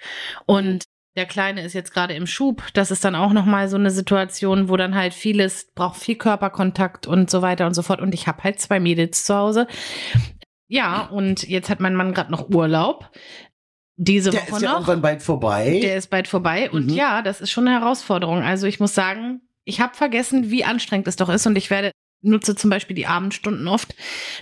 Und 0.45 0.83
der 1.15 1.25
Kleine 1.25 1.61
ist 1.63 1.73
jetzt 1.73 1.93
gerade 1.93 2.13
im 2.15 2.25
Schub. 2.27 2.63
Das 2.73 2.89
ist 2.91 3.03
dann 3.05 3.15
auch 3.15 3.33
nochmal 3.33 3.69
so 3.69 3.77
eine 3.77 3.91
Situation, 3.91 4.67
wo 4.69 4.77
dann 4.77 4.95
halt 4.95 5.13
vieles 5.13 5.67
braucht 5.75 5.99
viel 6.01 6.15
Körperkontakt 6.15 7.05
und 7.07 7.29
so 7.29 7.41
weiter 7.41 7.65
und 7.65 7.73
so 7.73 7.81
fort. 7.81 8.01
Und 8.01 8.13
ich 8.13 8.27
habe 8.27 8.43
halt 8.43 8.59
zwei 8.59 8.79
Mädels 8.79 9.25
zu 9.25 9.35
Hause. 9.35 9.67
Ja, 10.67 11.07
und 11.07 11.47
jetzt 11.47 11.69
hat 11.69 11.81
mein 11.81 11.95
Mann 11.95 12.13
gerade 12.13 12.31
noch 12.31 12.49
Urlaub. 12.49 13.09
Diese 14.03 14.31
Der 14.31 14.41
Woche 14.41 14.55
ist 14.55 14.61
ja 14.63 14.69
noch. 14.69 14.73
irgendwann 14.79 15.01
bald 15.01 15.21
vorbei. 15.21 15.79
Der 15.83 15.95
ist 15.95 16.09
bald 16.09 16.27
vorbei. 16.27 16.71
Und 16.71 16.87
Mhm. 16.87 16.93
ja, 16.93 17.21
das 17.21 17.39
ist 17.39 17.51
schon 17.51 17.67
eine 17.67 17.79
Herausforderung. 17.79 18.41
Also 18.41 18.65
ich 18.65 18.79
muss 18.79 18.95
sagen, 18.95 19.41
ich 19.63 19.79
habe 19.79 19.95
vergessen, 19.95 20.49
wie 20.49 20.65
anstrengend 20.65 21.07
es 21.07 21.17
doch 21.17 21.29
ist. 21.29 21.45
Und 21.45 21.55
ich 21.55 21.69
werde 21.69 21.91
nutze 22.23 22.55
zum 22.55 22.71
Beispiel 22.71 22.95
die 22.95 23.05
Abendstunden 23.05 23.67
oft, 23.67 23.93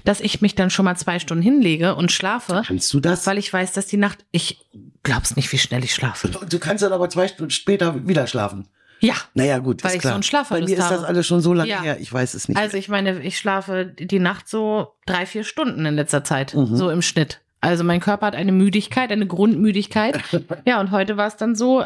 dass 0.06 0.22
ich 0.22 0.40
mich 0.42 0.56
dann 0.56 0.70
schon 0.70 0.86
mal 0.86 0.96
zwei 0.96 1.20
Stunden 1.20 1.44
hinlege 1.44 1.96
und 1.96 2.10
schlafe, 2.12 2.64
Kannst 2.66 2.94
du 2.94 3.02
das? 3.02 3.28
weil 3.28 3.38
ich 3.38 3.52
weiß, 3.52 3.74
dass 3.74 3.88
die 3.88 3.98
Nacht, 3.98 4.20
ich 4.32 4.66
glaub's 5.04 5.36
nicht, 5.36 5.52
wie 5.52 5.58
schnell 5.58 5.84
ich 5.84 5.94
schlafe. 5.94 6.30
Du 6.30 6.60
kannst 6.60 6.84
dann 6.84 6.94
aber 6.94 7.10
zwei 7.10 7.28
Stunden 7.28 7.52
später 7.52 8.08
wieder 8.08 8.28
schlafen. 8.28 8.68
Ja, 9.02 9.16
Naja, 9.34 9.60
gut, 9.60 9.82
Weil 9.84 9.92
ist 9.92 9.96
ich 9.96 10.02
klar. 10.02 10.12
so 10.12 10.16
einen 10.16 10.24
Schlafverlust 10.24 10.66
Bei 10.68 10.72
mir 10.76 10.78
ist 10.82 10.90
das 10.90 10.98
habe. 11.00 11.08
alles 11.08 11.26
schon 11.28 11.40
so 11.42 11.54
lange 11.54 11.70
Ja. 11.70 11.82
her, 11.82 11.98
ich 12.02 12.12
weiß 12.12 12.34
es 12.34 12.48
nicht. 12.50 12.58
also 12.58 12.76
ich 12.78 12.90
meine, 12.90 13.22
ich 13.24 13.38
schlafe 13.38 13.86
die 13.86 14.20
Nacht 14.20 14.50
so 14.50 14.94
drei, 15.06 15.26
vier 15.26 15.46
Stunden 15.46 15.86
in 15.86 15.96
letzter 15.96 16.24
Zeit, 16.26 16.54
Mhm. 16.54 16.76
so 16.76 16.90
im 16.90 17.02
Schnitt. 17.02 17.40
Also 17.62 17.84
mein 17.84 18.00
Körper 18.00 18.28
hat 18.28 18.36
eine 18.36 18.52
Müdigkeit, 18.52 19.12
eine 19.12 19.28
Grundmüdigkeit. 19.28 20.20
ja, 20.66 20.80
und 20.80 20.92
heute 20.92 21.18
war 21.18 21.28
es 21.28 21.38
dann 21.38 21.56
so, 21.56 21.84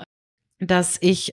dass 0.60 0.98
ich 1.02 1.32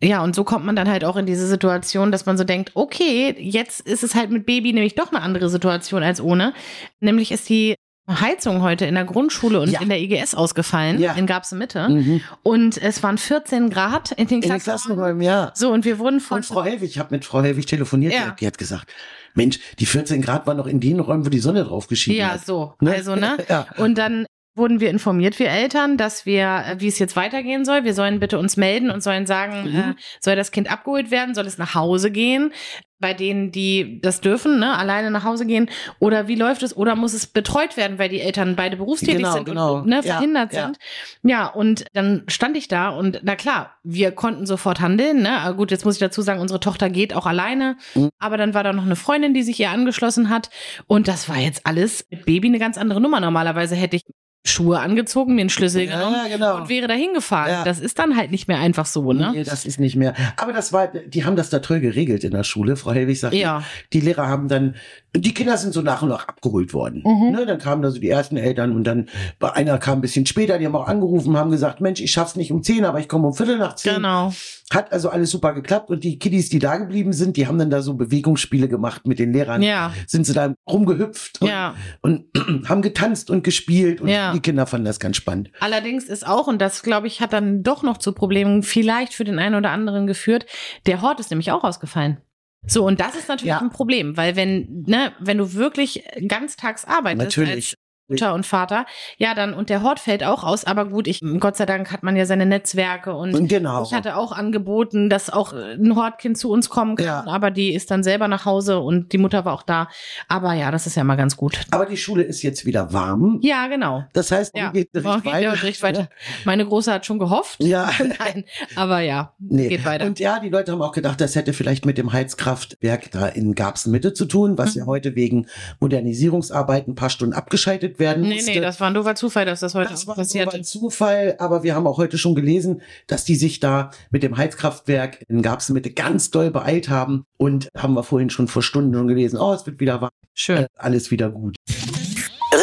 ja, 0.00 0.22
und 0.22 0.34
so 0.34 0.44
kommt 0.44 0.64
man 0.64 0.76
dann 0.76 0.88
halt 0.88 1.04
auch 1.04 1.16
in 1.16 1.26
diese 1.26 1.46
Situation, 1.46 2.12
dass 2.12 2.26
man 2.26 2.38
so 2.38 2.44
denkt, 2.44 2.72
okay, 2.74 3.34
jetzt 3.38 3.80
ist 3.80 4.02
es 4.02 4.14
halt 4.14 4.30
mit 4.30 4.46
Baby 4.46 4.72
nämlich 4.72 4.94
doch 4.94 5.12
eine 5.12 5.22
andere 5.22 5.48
Situation 5.48 6.02
als 6.02 6.20
ohne. 6.20 6.54
Nämlich 7.00 7.32
ist 7.32 7.48
die 7.48 7.76
Heizung 8.08 8.62
heute 8.62 8.84
in 8.84 8.94
der 8.96 9.04
Grundschule 9.04 9.60
und 9.60 9.70
Ja. 9.70 9.80
in 9.80 9.88
der 9.88 10.00
IGS 10.00 10.34
ausgefallen, 10.34 10.98
Ja. 11.00 11.12
in 11.12 11.26
Garbsen 11.26 11.58
Mitte. 11.58 11.88
mhm. 11.88 12.20
Und 12.42 12.76
es 12.82 13.02
waren 13.02 13.16
14 13.16 13.70
Grad 13.70 14.10
in 14.12 14.26
den 14.26 14.42
In 14.42 14.48
den 14.50 14.58
Klassenräumen. 14.60 15.22
Ja. 15.22 15.52
So, 15.54 15.70
und 15.72 15.84
wir 15.84 15.98
wurden 15.98 16.20
von 16.20 16.38
Und 16.38 16.46
Frau 16.46 16.64
Helwig, 16.64 16.90
ich 16.90 16.98
habe 16.98 17.14
mit 17.14 17.24
Frau 17.24 17.42
Helwig 17.42 17.66
telefoniert, 17.66 18.12
Ja. 18.12 18.34
die, 18.38 18.46
hat, 18.46 18.58
gesagt, 18.58 18.90
Mensch, 19.34 19.60
die 19.78 19.86
14 19.86 20.20
Grad 20.20 20.46
waren 20.46 20.56
noch 20.56 20.66
in 20.66 20.80
den 20.80 20.98
Räumen, 21.00 21.24
wo 21.24 21.30
die 21.30 21.38
Sonne 21.38 21.64
drauf 21.64 21.86
geschienen 21.86 22.18
Ja, 22.18 22.28
hat. 22.32 22.44
so. 22.44 22.74
Ne? 22.80 22.92
Also, 22.92 23.14
ne? 23.14 23.36
Ja. 23.48 23.66
Und 23.76 23.96
dann 23.96 24.26
wurden 24.54 24.80
wir 24.80 24.90
informiert, 24.90 25.38
wir 25.38 25.48
Eltern, 25.48 25.96
dass 25.96 26.26
wir, 26.26 26.64
äh, 26.68 26.76
wie 26.80 26.88
es 26.88 26.98
jetzt 26.98 27.16
weitergehen 27.16 27.64
soll. 27.64 27.84
Wir 27.84 27.94
sollen 27.94 28.20
bitte 28.20 28.38
uns 28.38 28.56
melden 28.56 28.90
und 28.90 29.02
sollen 29.02 29.26
sagen, 29.26 29.70
Mhm. 29.70 29.78
äh, 29.78 29.94
soll 30.20 30.36
das 30.36 30.50
Kind 30.50 30.70
abgeholt 30.70 31.10
werden, 31.10 31.34
soll 31.34 31.46
es 31.46 31.58
nach 31.58 31.74
Hause 31.74 32.10
gehen? 32.10 32.52
Bei 33.00 33.14
denen, 33.14 33.50
die 33.50 34.00
das 34.00 34.20
dürfen, 34.20 34.60
ne, 34.60 34.78
alleine 34.78 35.10
nach 35.10 35.24
Hause 35.24 35.44
gehen. 35.44 35.68
Oder 35.98 36.28
wie 36.28 36.36
läuft 36.36 36.62
es? 36.62 36.76
Oder 36.76 36.94
muss 36.94 37.14
es 37.14 37.26
betreut 37.26 37.76
werden, 37.76 37.98
weil 37.98 38.08
die 38.08 38.20
Eltern 38.20 38.54
beide 38.54 38.76
berufstätig 38.76 39.16
Genau, 39.16 39.32
sind 39.32 39.44
genau. 39.46 39.74
und 39.78 39.86
ne, 39.88 39.96
Ja, 39.96 40.02
verhindert 40.02 40.52
ja. 40.52 40.66
sind? 40.66 40.78
Ja, 41.24 41.46
und 41.48 41.84
dann 41.94 42.22
stand 42.28 42.56
ich 42.56 42.68
da 42.68 42.90
und 42.90 43.18
na 43.24 43.34
klar, 43.34 43.74
wir 43.82 44.12
konnten 44.12 44.46
sofort 44.46 44.80
handeln. 44.80 45.22
Ne? 45.22 45.30
Aber 45.40 45.56
gut, 45.56 45.72
jetzt 45.72 45.84
muss 45.84 45.94
ich 45.94 46.00
dazu 46.00 46.22
sagen, 46.22 46.40
unsere 46.40 46.60
Tochter 46.60 46.90
geht 46.90 47.12
auch 47.16 47.26
alleine. 47.26 47.76
Mhm. 47.96 48.10
Aber 48.20 48.36
dann 48.36 48.54
war 48.54 48.62
da 48.62 48.72
noch 48.72 48.84
eine 48.86 48.94
Freundin, 48.94 49.34
die 49.34 49.42
sich 49.42 49.58
ihr 49.58 49.70
angeschlossen 49.70 50.28
hat. 50.28 50.50
Und 50.86 51.08
das 51.08 51.28
war 51.28 51.38
jetzt 51.38 51.66
alles 51.66 52.06
mit 52.08 52.24
Baby 52.26 52.46
eine 52.48 52.60
ganz 52.60 52.78
andere 52.78 53.00
Nummer. 53.00 53.18
Normalerweise 53.18 53.74
hätte 53.74 53.96
ich 53.96 54.02
Schuhe 54.44 54.80
angezogen, 54.80 55.36
den 55.36 55.48
Schlüssel 55.48 55.86
genommen 55.86 56.16
Ja, 56.16 56.28
genau. 56.28 56.56
und 56.56 56.68
wäre 56.68 56.88
dahin 56.88 57.14
gefahren. 57.14 57.48
Ja. 57.50 57.64
Das 57.64 57.78
ist 57.78 57.98
dann 58.00 58.16
halt 58.16 58.32
nicht 58.32 58.48
mehr 58.48 58.58
einfach 58.58 58.86
so, 58.86 59.12
ne? 59.12 59.30
Nee, 59.34 59.44
das 59.44 59.64
ist 59.64 59.78
nicht 59.78 59.94
mehr. 59.94 60.14
Aber 60.36 60.52
das 60.52 60.72
war, 60.72 60.88
die 60.88 61.24
haben 61.24 61.36
das 61.36 61.48
da 61.48 61.60
toll 61.60 61.78
geregelt 61.78 62.24
in 62.24 62.32
der 62.32 62.42
Schule. 62.42 62.74
Frau 62.74 62.90
Helwig 62.92 63.20
sagt, 63.20 63.34
Ja. 63.34 63.62
die 63.92 64.00
Lehrer 64.00 64.26
haben 64.26 64.48
dann, 64.48 64.74
die 65.14 65.32
Kinder 65.32 65.56
sind 65.56 65.72
so 65.72 65.80
nach 65.80 66.02
und 66.02 66.08
nach 66.08 66.26
abgeholt 66.26 66.74
worden. 66.74 67.02
Mhm. 67.06 67.30
Ne, 67.30 67.46
dann 67.46 67.58
kamen 67.58 67.82
da 67.82 67.90
so 67.92 68.00
die 68.00 68.08
ersten 68.10 68.36
Eltern 68.36 68.72
und 68.74 68.82
dann, 68.84 69.08
bei 69.38 69.52
einer 69.52 69.78
kam 69.78 69.98
ein 69.98 70.00
bisschen 70.00 70.26
später, 70.26 70.58
die 70.58 70.66
haben 70.66 70.74
auch 70.74 70.88
angerufen, 70.88 71.36
haben 71.36 71.50
gesagt, 71.52 71.80
Mensch, 71.80 72.00
ich 72.00 72.10
schaff's 72.10 72.34
nicht 72.34 72.50
um 72.50 72.64
10, 72.64 72.84
aber 72.84 72.98
ich 72.98 73.08
komme 73.08 73.28
um 73.28 73.34
Viertel 73.34 73.58
nach 73.58 73.76
10. 73.76 73.94
Genau. 73.94 74.32
Hat 74.74 74.92
also 74.92 75.08
alles 75.10 75.30
super 75.30 75.52
geklappt 75.54 75.90
und 75.90 76.02
die 76.04 76.18
Kiddies, 76.18 76.48
die 76.48 76.58
da 76.58 76.76
geblieben 76.76 77.12
sind, 77.12 77.36
die 77.36 77.46
haben 77.46 77.58
dann 77.58 77.70
da 77.70 77.82
so 77.82 77.94
Bewegungsspiele 77.94 78.68
gemacht 78.68 79.06
mit 79.06 79.18
den 79.18 79.32
Lehrern. 79.32 79.62
Ja. 79.62 79.92
Sind 80.06 80.24
sie 80.26 80.32
da 80.32 80.54
rumgehüpft 80.68 81.40
und, 81.42 81.48
Ja. 81.48 81.74
und 82.00 82.24
haben 82.68 82.82
getanzt 82.82 83.30
und 83.30 83.44
gespielt 83.44 84.00
und 84.00 84.08
Ja. 84.08 84.32
die 84.32 84.40
Kinder 84.40 84.66
fanden 84.66 84.84
das 84.86 85.00
ganz 85.00 85.16
spannend. 85.16 85.50
Allerdings 85.60 86.04
ist 86.04 86.26
auch, 86.26 86.46
und 86.46 86.60
das 86.60 86.82
glaube 86.82 87.06
ich, 87.06 87.20
hat 87.20 87.32
dann 87.32 87.62
doch 87.62 87.82
noch 87.82 87.98
zu 87.98 88.12
Problemen 88.12 88.62
vielleicht 88.62 89.14
für 89.14 89.24
den 89.24 89.38
einen 89.38 89.54
oder 89.56 89.70
anderen 89.70 90.06
geführt, 90.06 90.46
der 90.86 91.02
Hort 91.02 91.20
ist 91.20 91.30
nämlich 91.30 91.50
auch 91.52 91.64
ausgefallen. 91.64 92.18
So, 92.66 92.86
und 92.86 93.00
das 93.00 93.16
ist 93.16 93.28
natürlich 93.28 93.48
Ja. 93.48 93.60
ein 93.60 93.70
Problem, 93.70 94.16
weil 94.16 94.36
wenn, 94.36 94.84
ne, 94.86 95.12
wenn 95.18 95.38
du 95.38 95.54
wirklich 95.54 96.04
ganztags 96.28 96.84
arbeitest 96.84 97.36
Natürlich. 97.36 97.74
Als 98.08 98.20
Mutter 98.20 98.34
und 98.34 98.46
Vater, 98.46 98.86
ja, 99.16 99.34
dann, 99.34 99.54
und 99.54 99.70
der 99.70 99.82
Hort 99.82 99.98
fällt 100.00 100.24
auch 100.24 100.44
aus, 100.44 100.64
aber 100.64 100.86
gut, 100.86 101.06
ich, 101.06 101.20
Gott 101.38 101.56
sei 101.56 101.66
Dank 101.66 101.92
hat 101.92 102.02
man 102.02 102.16
ja 102.16 102.26
seine 102.26 102.46
Netzwerke 102.46 103.14
und 103.14 103.34
Und 103.34 103.48
genau. 103.48 103.84
ich 103.84 103.92
hatte 103.94 104.16
auch 104.16 104.32
angeboten, 104.32 105.08
dass 105.08 105.30
auch 105.30 105.52
ein 105.52 105.94
Hortkind 105.96 106.36
zu 106.36 106.50
uns 106.50 106.68
kommen 106.68 106.96
kann, 106.96 107.06
Ja. 107.06 107.24
aber 107.26 107.50
die 107.50 107.72
ist 107.74 107.90
dann 107.90 108.02
selber 108.02 108.28
nach 108.28 108.44
Hause 108.44 108.80
und 108.80 109.12
die 109.12 109.18
Mutter 109.18 109.44
war 109.44 109.54
auch 109.54 109.62
da. 109.62 109.88
Aber 110.28 110.52
ja, 110.54 110.70
das 110.70 110.86
ist 110.86 110.96
ja 110.96 111.04
mal 111.04 111.16
ganz 111.16 111.36
gut. 111.36 111.60
Aber 111.70 111.86
die 111.86 111.96
Schule 111.96 112.22
ist 112.22 112.42
jetzt 112.42 112.66
wieder 112.66 112.92
warm. 112.92 113.38
Ja, 113.42 113.66
genau. 113.68 114.04
Das 114.12 114.30
heißt, 114.30 114.56
Ja, 114.56 114.70
geht 114.70 114.94
der 114.94 115.02
morgen 115.02 115.22
geht 115.22 115.32
der 115.34 115.52
Unterricht 115.52 115.82
weiter. 115.82 116.08
Meine 116.44 116.66
Große 116.66 116.92
hat 116.92 117.06
schon 117.06 117.18
gehofft. 117.18 117.62
Ja. 117.62 117.90
Nein, 118.18 118.44
aber 118.76 119.00
ja, 119.00 119.32
Nee. 119.38 119.68
geht 119.68 119.84
weiter. 119.84 120.06
Und 120.06 120.18
ja, 120.18 120.38
die 120.40 120.48
Leute 120.48 120.72
haben 120.72 120.82
auch 120.82 120.92
gedacht, 120.92 121.20
das 121.20 121.34
hätte 121.36 121.52
vielleicht 121.52 121.86
mit 121.86 121.98
dem 121.98 122.12
Heizkraftwerk 122.12 123.10
da 123.12 123.26
in 123.28 123.54
Garbsen 123.54 123.92
Mitte 123.92 124.12
zu 124.12 124.24
tun, 124.26 124.58
was 124.58 124.74
Mhm. 124.74 124.80
ja 124.80 124.86
heute 124.86 125.14
wegen 125.14 125.46
Modernisierungsarbeiten 125.80 126.92
ein 126.92 126.96
paar 126.96 127.10
Stunden 127.10 127.34
abgeschaltet 127.34 127.91
werden 127.98 128.22
nee, 128.22 128.34
musste. 128.34 128.50
nee, 128.50 128.60
das 128.60 128.80
war 128.80 128.88
ein 128.88 128.94
doofer 128.94 129.14
Zufall, 129.14 129.44
dass 129.44 129.60
das 129.60 129.74
heute 129.74 129.90
Das 129.90 130.06
war 130.06 130.14
passiert 130.14 130.54
ein 130.54 130.60
ist. 130.62 130.70
Zufall, 130.70 131.36
aber 131.38 131.62
wir 131.62 131.74
haben 131.74 131.86
auch 131.86 131.98
heute 131.98 132.18
schon 132.18 132.34
gelesen, 132.34 132.82
dass 133.06 133.24
die 133.24 133.36
sich 133.36 133.60
da 133.60 133.90
mit 134.10 134.22
dem 134.22 134.36
Heizkraftwerk 134.36 135.24
in 135.28 135.42
Garbsen 135.42 135.74
Mitte 135.74 135.90
ganz 135.90 136.30
doll 136.30 136.50
beeilt 136.50 136.88
haben 136.88 137.24
und 137.36 137.68
haben 137.76 137.94
wir 137.94 138.02
vorhin 138.02 138.30
schon 138.30 138.48
vor 138.48 138.62
Stunden 138.62 138.94
schon 138.94 139.08
gelesen, 139.08 139.38
oh, 139.38 139.52
es 139.52 139.66
wird 139.66 139.80
wieder 139.80 140.00
warm, 140.00 140.10
Schön. 140.34 140.58
äh, 140.58 140.66
alles 140.76 141.10
wieder 141.10 141.30
gut. 141.30 141.56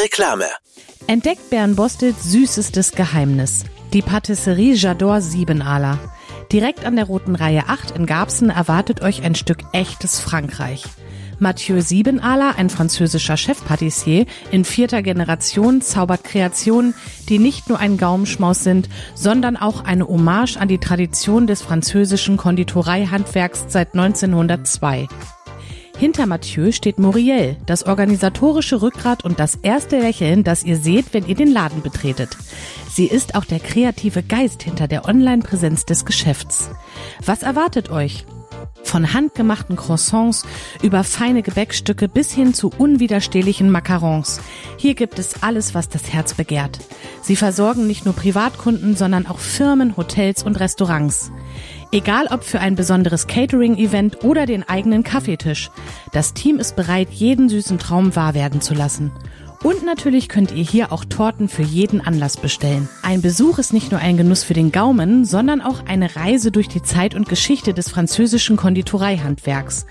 Reklame. 0.03 0.45
Entdeckt 1.07 1.49
Bern 1.49 1.75
Bostels 1.75 2.31
süßestes 2.31 2.91
Geheimnis. 2.91 3.65
Die 3.93 4.03
Patisserie 4.03 4.75
J'adore 4.75 5.21
Siebenaler. 5.21 5.97
Direkt 6.51 6.85
an 6.85 6.95
der 6.95 7.05
Roten 7.05 7.35
Reihe 7.35 7.63
8 7.67 7.91
in 7.91 8.05
Garbsen 8.05 8.49
erwartet 8.49 9.01
euch 9.01 9.23
ein 9.23 9.35
Stück 9.35 9.59
echtes 9.71 10.19
Frankreich. 10.19 10.83
Mathieu 11.39 11.81
Siebenaler, 11.81 12.55
ein 12.57 12.69
französischer 12.69 13.37
Chefpatissier 13.37 14.25
in 14.51 14.65
vierter 14.65 15.01
Generation, 15.01 15.81
zaubert 15.81 16.23
Kreationen, 16.23 16.93
die 17.29 17.39
nicht 17.39 17.69
nur 17.69 17.79
ein 17.79 17.97
Gaumenschmaus 17.97 18.63
sind, 18.63 18.89
sondern 19.15 19.55
auch 19.55 19.85
eine 19.85 20.07
Hommage 20.07 20.57
an 20.57 20.67
die 20.67 20.77
Tradition 20.77 21.47
des 21.47 21.61
französischen 21.61 22.37
Konditoreihandwerks 22.37 23.65
seit 23.69 23.93
1902. 23.93 25.07
Hinter 25.97 26.27
Mathieu 26.27 26.71
steht 26.71 26.97
Muriel, 26.97 27.57
das 27.65 27.83
organisatorische 27.83 28.81
Rückgrat 28.81 29.25
und 29.25 29.37
das 29.37 29.55
erste 29.55 29.99
Lächeln, 29.99 30.45
das 30.45 30.63
ihr 30.63 30.77
seht, 30.77 31.13
wenn 31.13 31.27
ihr 31.27 31.35
den 31.35 31.51
Laden 31.51 31.81
betretet. 31.81 32.37
Sie 32.89 33.05
ist 33.05 33.35
auch 33.35 33.43
der 33.43 33.59
kreative 33.59 34.23
Geist 34.23 34.63
hinter 34.63 34.87
der 34.87 35.05
Online-Präsenz 35.05 35.85
des 35.85 36.05
Geschäfts. 36.05 36.69
Was 37.25 37.43
erwartet 37.43 37.89
euch? 37.89 38.25
Von 38.83 39.13
handgemachten 39.13 39.75
Croissants 39.75 40.45
über 40.81 41.03
feine 41.03 41.43
Gebäckstücke 41.43 42.07
bis 42.07 42.31
hin 42.31 42.53
zu 42.53 42.71
unwiderstehlichen 42.75 43.69
Macarons. 43.69 44.41
Hier 44.77 44.95
gibt 44.95 45.19
es 45.19 45.43
alles, 45.43 45.75
was 45.75 45.89
das 45.89 46.11
Herz 46.11 46.33
begehrt. 46.33 46.79
Sie 47.21 47.35
versorgen 47.35 47.85
nicht 47.85 48.05
nur 48.05 48.15
Privatkunden, 48.15 48.95
sondern 48.95 49.27
auch 49.27 49.39
Firmen, 49.39 49.95
Hotels 49.97 50.41
und 50.43 50.59
Restaurants. 50.59 51.31
Egal 51.91 52.27
ob 52.31 52.43
für 52.43 52.59
ein 52.59 52.75
besonderes 52.75 53.27
Catering-Event 53.27 54.23
oder 54.23 54.45
den 54.45 54.67
eigenen 54.67 55.03
Kaffeetisch. 55.03 55.71
Das 56.11 56.33
Team 56.33 56.59
ist 56.59 56.75
bereit, 56.75 57.09
jeden 57.11 57.49
süßen 57.49 57.79
Traum 57.79 58.15
wahr 58.15 58.35
werden 58.35 58.61
zu 58.61 58.73
lassen. 58.73 59.11
Und 59.61 59.83
natürlich 59.83 60.29
könnt 60.29 60.51
ihr 60.51 60.63
hier 60.63 60.93
auch 60.93 61.03
Torten 61.03 61.49
für 61.49 61.63
jeden 61.63 61.99
Anlass 61.99 62.37
bestellen. 62.37 62.87
Ein 63.03 63.21
Besuch 63.21 63.57
ist 63.59 63.73
nicht 63.73 63.91
nur 63.91 63.99
ein 63.99 64.15
Genuss 64.15 64.43
für 64.45 64.53
den 64.53 64.71
Gaumen, 64.71 65.25
sondern 65.25 65.59
auch 65.61 65.85
eine 65.85 66.15
Reise 66.15 66.49
durch 66.51 66.69
die 66.69 66.81
Zeit 66.81 67.13
und 67.13 67.27
Geschichte 67.27 67.73
des 67.73 67.89
französischen 67.89 68.55
Konditoreihandwerks. 68.55 69.85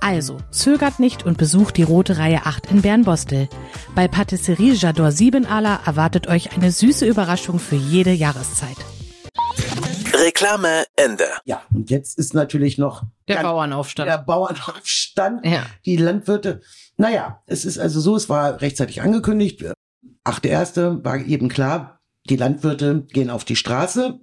Also, 0.00 0.36
zögert 0.50 1.00
nicht 1.00 1.24
und 1.24 1.38
besucht 1.38 1.78
die 1.78 1.84
Rote 1.84 2.18
Reihe 2.18 2.42
8 2.44 2.70
in 2.70 2.82
Bernbostel. 2.82 3.48
Bei 3.94 4.08
Patisserie 4.08 4.74
Jador 4.74 5.10
Siebenala 5.10 5.80
erwartet 5.86 6.26
euch 6.26 6.52
eine 6.54 6.70
süße 6.70 7.06
Überraschung 7.06 7.58
für 7.58 7.76
jede 7.76 8.12
Jahreszeit. 8.12 8.76
Reklame 10.12 10.84
Ende. 10.96 11.24
Ja, 11.44 11.62
und 11.74 11.90
jetzt 11.90 12.18
ist 12.18 12.34
natürlich 12.34 12.76
noch 12.78 13.02
Der 13.26 13.42
Bauernaufstand. 13.42 14.08
der 14.08 14.18
Bauernaufstand. 14.18 15.44
Ja. 15.46 15.62
Die 15.86 15.96
Landwirte. 15.96 16.60
Naja, 16.96 17.40
es 17.46 17.64
ist 17.64 17.78
also 17.78 18.00
so, 18.00 18.16
es 18.16 18.28
war 18.28 18.60
rechtzeitig 18.60 19.02
angekündigt. 19.02 19.64
Achte 20.22 20.48
erste 20.48 21.04
war 21.04 21.18
eben 21.18 21.48
klar, 21.48 22.00
die 22.30 22.36
Landwirte 22.36 23.06
gehen 23.12 23.28
auf 23.28 23.44
die 23.44 23.56
Straße. 23.56 24.20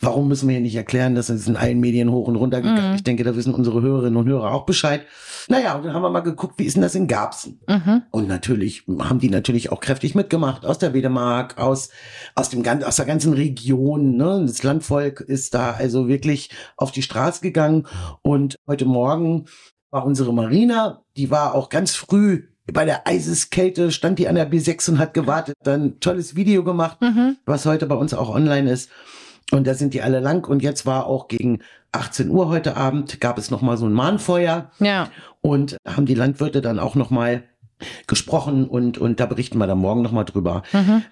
Warum 0.00 0.26
müssen 0.26 0.48
wir 0.48 0.54
hier 0.54 0.62
nicht 0.62 0.74
erklären? 0.74 1.14
Das 1.14 1.30
ist 1.30 1.46
in 1.46 1.56
allen 1.56 1.78
Medien 1.78 2.10
hoch 2.10 2.26
und 2.26 2.34
runter 2.34 2.60
gegangen. 2.60 2.90
Mhm. 2.90 2.96
Ich 2.96 3.04
denke, 3.04 3.22
da 3.22 3.36
wissen 3.36 3.54
unsere 3.54 3.82
Hörerinnen 3.82 4.16
und 4.16 4.26
Hörer 4.26 4.50
auch 4.50 4.66
Bescheid. 4.66 5.02
Naja, 5.46 5.76
und 5.76 5.84
dann 5.84 5.94
haben 5.94 6.02
wir 6.02 6.10
mal 6.10 6.20
geguckt, 6.20 6.54
wie 6.58 6.64
ist 6.64 6.74
denn 6.74 6.82
das 6.82 6.96
in 6.96 7.06
Garbsen? 7.06 7.60
Mhm. 7.68 8.02
Und 8.10 8.26
natürlich 8.26 8.82
haben 8.98 9.20
die 9.20 9.30
natürlich 9.30 9.70
auch 9.70 9.78
kräftig 9.78 10.16
mitgemacht 10.16 10.66
aus 10.66 10.78
der 10.78 10.92
Wedemark, 10.92 11.56
aus 11.58 11.90
aus 12.34 12.48
dem 12.50 12.64
gan- 12.64 12.82
aus 12.82 12.96
der 12.96 13.04
ganzen 13.06 13.32
Region. 13.32 14.16
Ne? 14.16 14.42
Das 14.44 14.64
Landvolk 14.64 15.20
ist 15.20 15.54
da 15.54 15.70
also 15.70 16.08
wirklich 16.08 16.50
auf 16.76 16.90
die 16.90 17.02
Straße 17.02 17.42
gegangen. 17.42 17.86
Und 18.22 18.56
heute 18.66 18.86
Morgen 18.86 19.44
war 19.96 20.04
unsere 20.06 20.32
Marina, 20.32 21.02
die 21.16 21.30
war 21.30 21.54
auch 21.54 21.70
ganz 21.70 21.94
früh 21.94 22.44
bei 22.72 22.84
der 22.84 23.06
Eiseskälte, 23.08 23.90
stand 23.90 24.18
die 24.18 24.28
an 24.28 24.34
der 24.34 24.50
B6 24.50 24.90
und 24.90 24.98
hat 24.98 25.14
gewartet, 25.14 25.54
dann 25.62 25.82
ein 25.82 26.00
tolles 26.00 26.36
Video 26.36 26.62
gemacht, 26.64 27.00
Mhm. 27.00 27.36
was 27.46 27.64
heute 27.64 27.86
bei 27.86 27.94
uns 27.94 28.12
auch 28.12 28.28
online 28.28 28.70
ist. 28.70 28.90
Und 29.52 29.66
da 29.66 29.74
sind 29.74 29.94
die 29.94 30.02
alle 30.02 30.20
lang. 30.20 30.46
Und 30.46 30.62
jetzt 30.62 30.84
war 30.84 31.06
auch 31.06 31.28
gegen 31.28 31.60
18 31.92 32.28
Uhr 32.28 32.48
heute 32.48 32.76
Abend, 32.76 33.20
gab 33.20 33.38
es 33.38 33.50
nochmal 33.50 33.76
so 33.76 33.86
ein 33.86 33.92
Mahnfeuer. 33.92 34.70
Ja. 34.80 35.08
Und 35.40 35.76
haben 35.86 36.04
die 36.06 36.14
Landwirte 36.14 36.60
dann 36.60 36.78
auch 36.80 36.94
nochmal 36.96 37.44
gesprochen 38.06 38.66
und, 38.66 38.98
und 38.98 39.20
da 39.20 39.26
berichten 39.26 39.58
wir 39.58 39.66
dann 39.66 39.78
morgen 39.78 40.02
nochmal 40.02 40.24
drüber. 40.24 40.62
Mhm. 40.72 41.02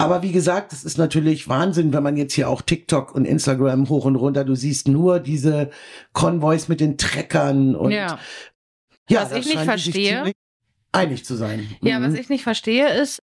Aber 0.00 0.22
wie 0.22 0.32
gesagt, 0.32 0.72
es 0.72 0.82
ist 0.84 0.98
natürlich 0.98 1.48
Wahnsinn, 1.48 1.92
wenn 1.92 2.02
man 2.02 2.16
jetzt 2.16 2.32
hier 2.34 2.48
auch 2.48 2.62
TikTok 2.62 3.14
und 3.14 3.24
Instagram 3.24 3.88
hoch 3.88 4.04
und 4.04 4.16
runter, 4.16 4.44
du 4.44 4.54
siehst 4.54 4.88
nur 4.88 5.20
diese 5.20 5.70
Konvois 6.12 6.60
mit 6.68 6.80
den 6.80 6.96
Treckern 6.98 7.74
und 7.76 7.90
ja. 7.92 8.18
ja, 9.08 9.22
Was 9.22 9.32
ich 9.32 9.46
nicht 9.46 9.58
verstehe- 9.60 10.32
Einig 10.92 11.24
zu 11.24 11.36
sein. 11.36 11.68
Ja, 11.82 11.98
Mhm. 12.00 12.04
was 12.04 12.14
ich 12.14 12.28
nicht 12.30 12.42
verstehe 12.42 12.88
ist, 12.88 13.20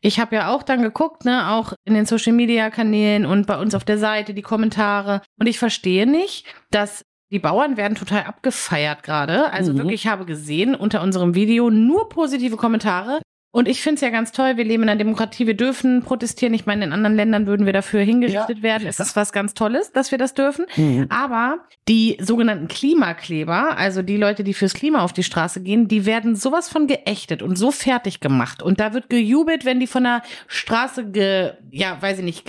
ich 0.00 0.20
habe 0.20 0.34
ja 0.36 0.54
auch 0.54 0.62
dann 0.62 0.82
geguckt, 0.82 1.24
ne, 1.24 1.50
auch 1.52 1.72
in 1.84 1.94
den 1.94 2.06
Social 2.06 2.32
Media 2.32 2.70
Kanälen 2.70 3.24
und 3.26 3.46
bei 3.46 3.58
uns 3.58 3.74
auf 3.74 3.84
der 3.84 3.98
Seite 3.98 4.34
die 4.34 4.42
Kommentare 4.42 5.22
und 5.38 5.46
ich 5.46 5.58
verstehe 5.58 6.06
nicht, 6.06 6.44
dass 6.70 7.02
die 7.32 7.38
Bauern 7.38 7.76
werden 7.76 7.94
total 7.96 8.24
abgefeiert 8.24 9.02
gerade. 9.04 9.52
Also 9.52 9.72
Mhm. 9.72 9.78
wirklich, 9.78 10.02
ich 10.04 10.06
habe 10.08 10.24
gesehen 10.24 10.74
unter 10.74 11.02
unserem 11.02 11.34
Video 11.34 11.70
nur 11.70 12.08
positive 12.08 12.56
Kommentare. 12.56 13.20
Und 13.52 13.66
ich 13.66 13.82
finde 13.82 13.96
es 13.96 14.00
ja 14.00 14.10
ganz 14.10 14.30
toll, 14.30 14.56
wir 14.56 14.64
leben 14.64 14.84
in 14.84 14.88
einer 14.88 14.98
Demokratie, 14.98 15.46
wir 15.46 15.56
dürfen 15.56 16.02
protestieren. 16.02 16.54
Ich 16.54 16.66
meine, 16.66 16.84
in 16.84 16.92
anderen 16.92 17.16
Ländern 17.16 17.46
würden 17.48 17.66
wir 17.66 17.72
dafür 17.72 18.00
hingerichtet 18.02 18.58
Ja. 18.58 18.62
werden. 18.62 18.86
Es 18.86 19.00
ist 19.00 19.16
was 19.16 19.32
ganz 19.32 19.54
Tolles, 19.54 19.90
dass 19.90 20.12
wir 20.12 20.18
das 20.18 20.34
dürfen. 20.34 20.66
Mhm. 20.76 21.06
Aber 21.10 21.58
die 21.88 22.16
sogenannten 22.20 22.68
Klimakleber, 22.68 23.76
also 23.76 24.02
die 24.02 24.16
Leute, 24.16 24.44
die 24.44 24.54
fürs 24.54 24.74
Klima 24.74 25.00
auf 25.02 25.12
die 25.12 25.24
Straße 25.24 25.62
gehen, 25.62 25.88
die 25.88 26.06
werden 26.06 26.36
sowas 26.36 26.68
von 26.68 26.86
geächtet 26.86 27.42
und 27.42 27.56
so 27.56 27.72
fertig 27.72 28.20
gemacht. 28.20 28.62
Und 28.62 28.78
da 28.78 28.94
wird 28.94 29.10
gejubelt, 29.10 29.64
wenn 29.64 29.80
die 29.80 29.88
von 29.88 30.04
der 30.04 30.22
Straße 30.46 31.10
ge, 31.10 31.54
ja, 31.72 32.00
weiß 32.00 32.18
ich 32.18 32.24
nicht, 32.24 32.46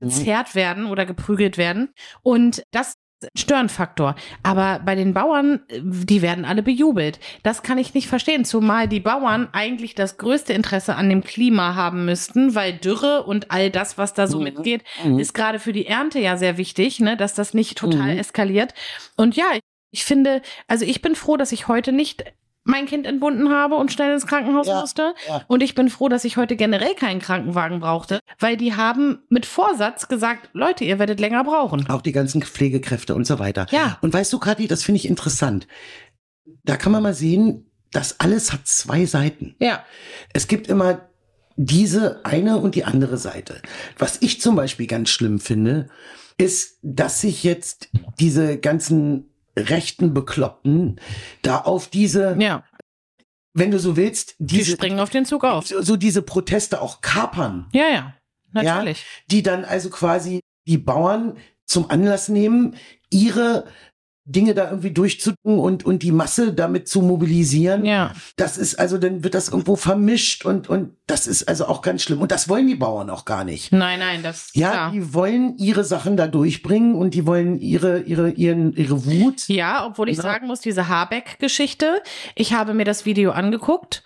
gezerrt 0.00 0.54
werden 0.54 0.84
oder 0.86 1.06
geprügelt 1.06 1.56
werden. 1.56 1.94
Und 2.22 2.62
das 2.72 2.94
Störenfaktor. 3.36 4.14
Aber 4.42 4.80
bei 4.84 4.94
den 4.94 5.14
Bauern, 5.14 5.60
äh, 5.68 5.80
die 5.82 6.22
werden 6.22 6.44
alle 6.44 6.62
bejubelt. 6.62 7.20
Das 7.42 7.62
kann 7.62 7.78
ich 7.78 7.94
nicht 7.94 8.08
verstehen. 8.08 8.44
Zumal 8.44 8.88
die 8.88 9.00
Bauern 9.00 9.48
eigentlich 9.52 9.94
das 9.94 10.16
größte 10.18 10.52
Interesse 10.52 10.96
an 10.96 11.08
dem 11.08 11.22
Klima 11.22 11.74
haben 11.74 12.04
müssten, 12.04 12.54
weil 12.54 12.72
Dürre 12.74 13.24
und 13.24 13.50
all 13.50 13.70
das, 13.70 13.98
was 13.98 14.14
da 14.14 14.26
so 14.26 14.38
Mhm. 14.38 14.44
mitgeht, 14.44 14.84
Mhm. 15.04 15.18
ist 15.18 15.34
gerade 15.34 15.58
für 15.58 15.72
die 15.72 15.86
Ernte 15.86 16.18
ja 16.20 16.36
sehr 16.36 16.56
wichtig, 16.56 17.00
ne, 17.00 17.16
dass 17.16 17.34
das 17.34 17.54
nicht 17.54 17.78
total 17.78 18.12
Mhm. 18.14 18.18
eskaliert. 18.18 18.74
Und 19.16 19.36
ja, 19.36 19.46
ich, 19.54 19.60
ich 19.90 20.04
finde, 20.04 20.42
also 20.68 20.84
ich 20.84 21.02
bin 21.02 21.14
froh, 21.14 21.36
dass 21.36 21.52
ich 21.52 21.68
heute 21.68 21.92
nicht 21.92 22.24
mein 22.64 22.86
Kind 22.86 23.06
entbunden 23.06 23.50
habe 23.50 23.74
und 23.74 23.92
schnell 23.92 24.12
ins 24.12 24.26
Krankenhaus 24.26 24.66
Ja, 24.68 24.80
musste. 24.80 25.14
ja. 25.28 25.44
Und 25.48 25.62
ich 25.62 25.74
bin 25.74 25.90
froh, 25.90 26.08
dass 26.08 26.24
ich 26.24 26.36
heute 26.36 26.56
generell 26.56 26.94
keinen 26.94 27.20
Krankenwagen 27.20 27.80
brauchte, 27.80 28.20
weil 28.38 28.56
die 28.56 28.74
haben 28.76 29.18
mit 29.28 29.46
Vorsatz 29.46 30.08
gesagt, 30.08 30.50
Leute, 30.52 30.84
ihr 30.84 30.98
werdet 30.98 31.18
länger 31.20 31.42
brauchen. 31.44 31.88
Auch 31.90 32.02
die 32.02 32.12
ganzen 32.12 32.42
Pflegekräfte 32.42 33.14
und 33.14 33.26
so 33.26 33.38
weiter. 33.38 33.66
Ja. 33.70 33.98
Und 34.00 34.14
weißt 34.14 34.32
du, 34.32 34.38
Kathi, 34.38 34.68
das 34.68 34.84
finde 34.84 34.96
ich 34.98 35.08
interessant. 35.08 35.66
Da 36.64 36.76
kann 36.76 36.92
man 36.92 37.02
mal 37.02 37.14
sehen, 37.14 37.70
das 37.90 38.20
alles 38.20 38.52
hat 38.52 38.66
zwei 38.66 39.06
Seiten. 39.06 39.56
Ja. 39.58 39.84
Es 40.32 40.46
gibt 40.46 40.68
immer 40.68 41.08
diese 41.56 42.24
eine 42.24 42.58
und 42.58 42.74
die 42.74 42.84
andere 42.84 43.18
Seite. 43.18 43.60
Was 43.98 44.18
ich 44.22 44.40
zum 44.40 44.56
Beispiel 44.56 44.86
ganz 44.86 45.10
schlimm 45.10 45.38
finde, 45.40 45.88
ist, 46.38 46.78
dass 46.82 47.20
sich 47.20 47.44
jetzt 47.44 47.90
diese 48.18 48.56
ganzen 48.58 49.31
rechten 49.56 50.14
Bekloppten 50.14 51.00
da 51.42 51.58
auf 51.58 51.88
diese, 51.88 52.36
Ja. 52.38 52.64
wenn 53.54 53.70
du 53.70 53.78
so 53.78 53.96
willst, 53.96 54.34
Die 54.38 54.58
diese, 54.58 54.72
springen 54.72 55.00
auf 55.00 55.10
den 55.10 55.24
Zug 55.26 55.44
auf. 55.44 55.66
so, 55.66 55.82
so 55.82 55.96
diese 55.96 56.22
Proteste 56.22 56.80
auch 56.80 57.00
kapern. 57.00 57.68
Ja, 57.72 57.88
ja. 57.88 58.14
Natürlich. 58.54 59.04
die 59.30 59.42
dann 59.42 59.64
also 59.64 59.88
quasi 59.88 60.40
die 60.66 60.76
Bauern 60.78 61.38
zum 61.64 61.90
Anlass 61.90 62.28
nehmen, 62.28 62.76
ihre 63.10 63.66
Dinge 64.32 64.54
da 64.54 64.68
irgendwie 64.70 64.90
durchzudrücken 64.90 65.58
und, 65.58 65.84
und 65.84 66.02
die 66.02 66.12
Masse 66.12 66.52
damit 66.52 66.88
zu 66.88 67.02
mobilisieren. 67.02 67.84
Ja. 67.84 68.12
Das 68.36 68.58
ist 68.58 68.78
also, 68.78 68.98
dann 68.98 69.22
wird 69.24 69.34
das 69.34 69.48
irgendwo 69.50 69.76
vermischt 69.76 70.44
und, 70.44 70.68
und 70.68 70.96
das 71.06 71.26
ist 71.26 71.48
also 71.48 71.66
auch 71.66 71.82
ganz 71.82 72.02
schlimm. 72.02 72.20
Und 72.22 72.32
das 72.32 72.48
wollen 72.48 72.66
die 72.66 72.74
Bauern 72.74 73.10
auch 73.10 73.24
gar 73.24 73.44
nicht. 73.44 73.72
Nein, 73.72 73.98
nein, 73.98 74.22
das 74.22 74.50
Ja, 74.54 74.70
klar. 74.70 74.90
die 74.92 75.12
wollen 75.14 75.56
ihre 75.58 75.84
Sachen 75.84 76.16
da 76.16 76.26
durchbringen 76.26 76.94
und 76.94 77.14
die 77.14 77.26
wollen 77.26 77.58
ihre, 77.60 78.00
ihre, 78.00 78.30
ihren, 78.30 78.72
ihre 78.74 79.04
Wut. 79.04 79.46
Ja, 79.48 79.86
obwohl 79.86 80.08
ich 80.08 80.16
Ja. 80.16 80.22
sagen 80.22 80.46
muss, 80.46 80.60
diese 80.60 80.88
Habeck-Geschichte, 80.88 82.02
ich 82.34 82.54
habe 82.54 82.74
mir 82.74 82.84
das 82.84 83.04
Video 83.06 83.32
angeguckt 83.32 84.02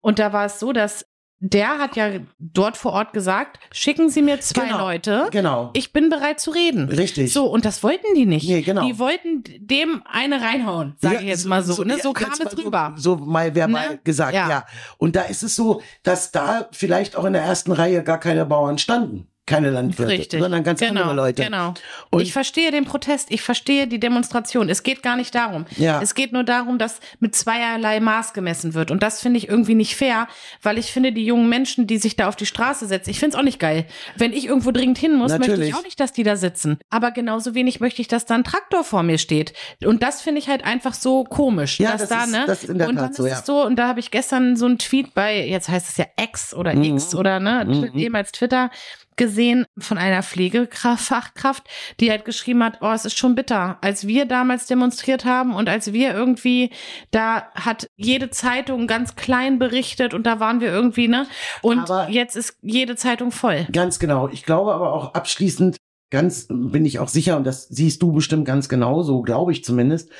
und 0.00 0.18
da 0.18 0.32
war 0.32 0.46
es 0.46 0.60
so, 0.60 0.72
dass 0.72 1.04
der 1.38 1.78
hat 1.78 1.96
ja 1.96 2.08
dort 2.38 2.76
vor 2.76 2.92
Ort 2.92 3.12
gesagt, 3.12 3.58
schicken 3.70 4.08
Sie 4.08 4.22
mir 4.22 4.40
zwei 4.40 4.66
Genau. 4.66 4.78
Leute, 4.78 5.28
Genau. 5.30 5.70
ich 5.74 5.92
bin 5.92 6.08
bereit 6.08 6.40
zu 6.40 6.50
reden. 6.50 6.88
Richtig. 6.88 7.32
So, 7.32 7.46
und 7.46 7.64
das 7.64 7.82
wollten 7.82 8.06
die 8.14 8.24
nicht. 8.26 8.48
Nee, 8.48 8.62
genau. 8.62 8.86
Die 8.86 8.98
wollten 8.98 9.44
dem 9.58 10.02
eine 10.06 10.40
reinhauen, 10.40 10.94
sage 10.98 11.16
Ja, 11.16 11.20
ich 11.20 11.26
jetzt 11.28 11.44
mal 11.46 11.62
so. 11.62 11.84
ne? 11.84 11.96
ja, 11.96 12.02
so 12.02 12.12
kam 12.14 12.30
jetzt 12.38 12.52
es 12.54 12.58
rüber. 12.64 12.94
So, 12.96 13.18
so 13.18 13.24
mal 13.24 13.54
verbal 13.54 13.90
Ne? 13.90 14.00
gesagt, 14.02 14.34
Ja. 14.34 14.48
ja. 14.48 14.66
Und 14.98 15.14
da 15.16 15.22
ist 15.22 15.42
es 15.42 15.54
so, 15.56 15.82
dass 16.02 16.32
da 16.32 16.68
vielleicht 16.72 17.16
auch 17.16 17.24
in 17.26 17.34
der 17.34 17.42
ersten 17.42 17.72
Reihe 17.72 18.02
gar 18.02 18.18
keine 18.18 18.46
Bauern 18.46 18.78
standen. 18.78 19.28
Keine 19.46 19.70
Landwirte, 19.70 20.10
Richtig. 20.12 20.40
sondern 20.40 20.64
ganz 20.64 20.80
genau, 20.80 21.02
andere 21.02 21.14
Leute. 21.16 21.44
Genau. 21.44 21.72
Und- 22.10 22.20
ich 22.20 22.32
verstehe 22.32 22.72
den 22.72 22.84
Protest, 22.84 23.30
ich 23.30 23.42
verstehe 23.42 23.86
die 23.86 24.00
Demonstration. 24.00 24.68
Es 24.68 24.82
geht 24.82 25.04
gar 25.04 25.14
nicht 25.16 25.34
darum. 25.36 25.66
Ja. 25.76 26.00
Es 26.02 26.14
geht 26.16 26.32
nur 26.32 26.42
darum, 26.42 26.78
dass 26.78 26.98
mit 27.20 27.36
zweierlei 27.36 28.00
Maß 28.00 28.32
gemessen 28.32 28.74
wird. 28.74 28.90
Und 28.90 29.04
das 29.04 29.20
finde 29.20 29.38
ich 29.38 29.48
irgendwie 29.48 29.76
nicht 29.76 29.94
fair, 29.94 30.26
weil 30.62 30.78
ich 30.78 30.90
finde, 30.90 31.12
die 31.12 31.24
jungen 31.24 31.48
Menschen, 31.48 31.86
die 31.86 31.98
sich 31.98 32.16
da 32.16 32.26
auf 32.26 32.34
die 32.34 32.44
Straße 32.46 32.86
setzen, 32.86 33.10
ich 33.10 33.20
finde 33.20 33.36
es 33.36 33.38
auch 33.40 33.44
nicht 33.44 33.60
geil. 33.60 33.86
Wenn 34.16 34.32
ich 34.32 34.46
irgendwo 34.46 34.72
dringend 34.72 34.98
hin 34.98 35.14
muss, 35.14 35.30
möchte 35.30 35.48
Natürlich. 35.50 35.68
ich 35.70 35.74
auch 35.76 35.84
nicht, 35.84 36.00
dass 36.00 36.12
die 36.12 36.24
da 36.24 36.34
sitzen. 36.34 36.78
Aber 36.90 37.12
genauso 37.12 37.54
wenig 37.54 37.78
möchte 37.78 38.02
ich, 38.02 38.08
dass 38.08 38.26
da 38.26 38.34
ein 38.34 38.42
Traktor 38.44 38.82
vor 38.82 39.04
mir 39.04 39.18
steht. 39.18 39.52
Und 39.84 40.02
das 40.02 40.22
finde 40.22 40.40
ich 40.40 40.48
halt 40.48 40.64
einfach 40.64 40.92
so 40.94 41.22
komisch. 41.22 41.78
Ja, 41.78 41.92
dass 41.92 42.00
das 42.00 42.08
da, 42.08 42.24
ist- 42.24 42.30
ne? 42.32 42.44
das 42.48 42.62
ist 42.64 42.70
in 42.70 42.78
der 42.78 42.88
und 42.88 42.96
Tat 42.96 43.04
dann 43.04 43.12
so, 43.12 43.24
ist 43.26 43.30
ja. 43.30 43.38
es 43.38 43.46
so, 43.46 43.64
und 43.64 43.76
da 43.76 43.86
habe 43.86 44.00
ich 44.00 44.10
gestern 44.10 44.56
so 44.56 44.66
einen 44.66 44.78
Tweet 44.78 45.14
bei, 45.14 45.46
jetzt 45.46 45.68
heißt 45.68 45.88
es 45.88 45.96
ja 45.98 46.06
X 46.20 46.52
oder 46.52 46.74
X 46.74 47.14
oder 47.14 47.38
ne, 47.38 47.64
Mhm. 47.64 47.96
ehemals 47.96 48.32
Twitter, 48.32 48.70
gesehen 49.16 49.64
von 49.78 49.98
einer 49.98 50.22
Pflegefachkraft, 50.22 51.64
die 52.00 52.10
halt 52.10 52.24
geschrieben 52.24 52.62
hat, 52.62 52.78
oh, 52.80 52.92
es 52.92 53.04
ist 53.04 53.18
schon 53.18 53.34
bitter. 53.34 53.78
Als 53.80 54.06
wir 54.06 54.26
damals 54.26 54.66
demonstriert 54.66 55.24
haben 55.24 55.54
und 55.54 55.68
als 55.68 55.92
wir 55.92 56.14
irgendwie, 56.14 56.70
da 57.10 57.50
hat 57.54 57.88
jede 57.96 58.30
Zeitung 58.30 58.86
ganz 58.86 59.16
klein 59.16 59.58
berichtet 59.58 60.14
und 60.14 60.24
da 60.24 60.40
waren 60.40 60.60
wir 60.60 60.68
irgendwie, 60.68 61.08
ne? 61.08 61.26
Und 61.62 61.90
Aber- 61.90 62.08
jetzt 62.10 62.36
ist 62.36 62.56
jede 62.62 62.96
Zeitung 62.96 63.32
voll. 63.32 63.66
Ganz 63.72 63.98
genau. 63.98 64.28
Ich 64.28 64.44
glaube 64.44 64.74
aber 64.74 64.92
auch 64.92 65.14
abschließend, 65.14 65.76
ganz, 66.10 66.46
bin 66.48 66.84
ich 66.84 66.98
auch 66.98 67.08
sicher, 67.08 67.36
und 67.36 67.44
das 67.44 67.68
siehst 67.68 68.02
du 68.02 68.12
bestimmt 68.12 68.44
ganz 68.44 68.68
genauso, 68.68 69.22
glaube 69.22 69.52
ich 69.52 69.64
zumindest, 69.64 70.10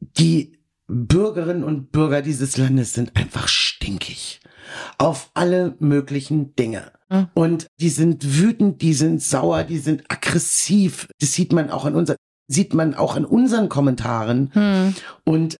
die 0.00 0.58
Bürgerinnen 0.86 1.64
und 1.64 1.92
Bürger 1.92 2.22
dieses 2.22 2.56
Landes 2.56 2.94
sind 2.94 3.16
einfach 3.16 3.46
stinkig. 3.48 4.40
Auf 4.98 5.30
alle 5.34 5.74
möglichen 5.80 6.54
Dinge. 6.56 6.92
Mhm. 7.08 7.28
Und 7.34 7.66
die 7.80 7.88
sind 7.90 8.38
wütend, 8.38 8.82
die 8.82 8.94
sind 8.94 9.22
sauer, 9.22 9.64
die 9.64 9.78
sind 9.78 10.04
aggressiv. 10.08 11.08
Das 11.20 11.32
sieht 11.32 11.52
man 11.52 11.70
auch 11.70 11.84
an 11.84 11.94
unser, 11.94 12.16
sieht 12.48 12.74
man 12.74 12.94
auch 12.94 13.16
an 13.16 13.24
unseren 13.24 13.68
Kommentaren. 13.68 14.50
Hm. 14.52 14.94
Und 15.24 15.56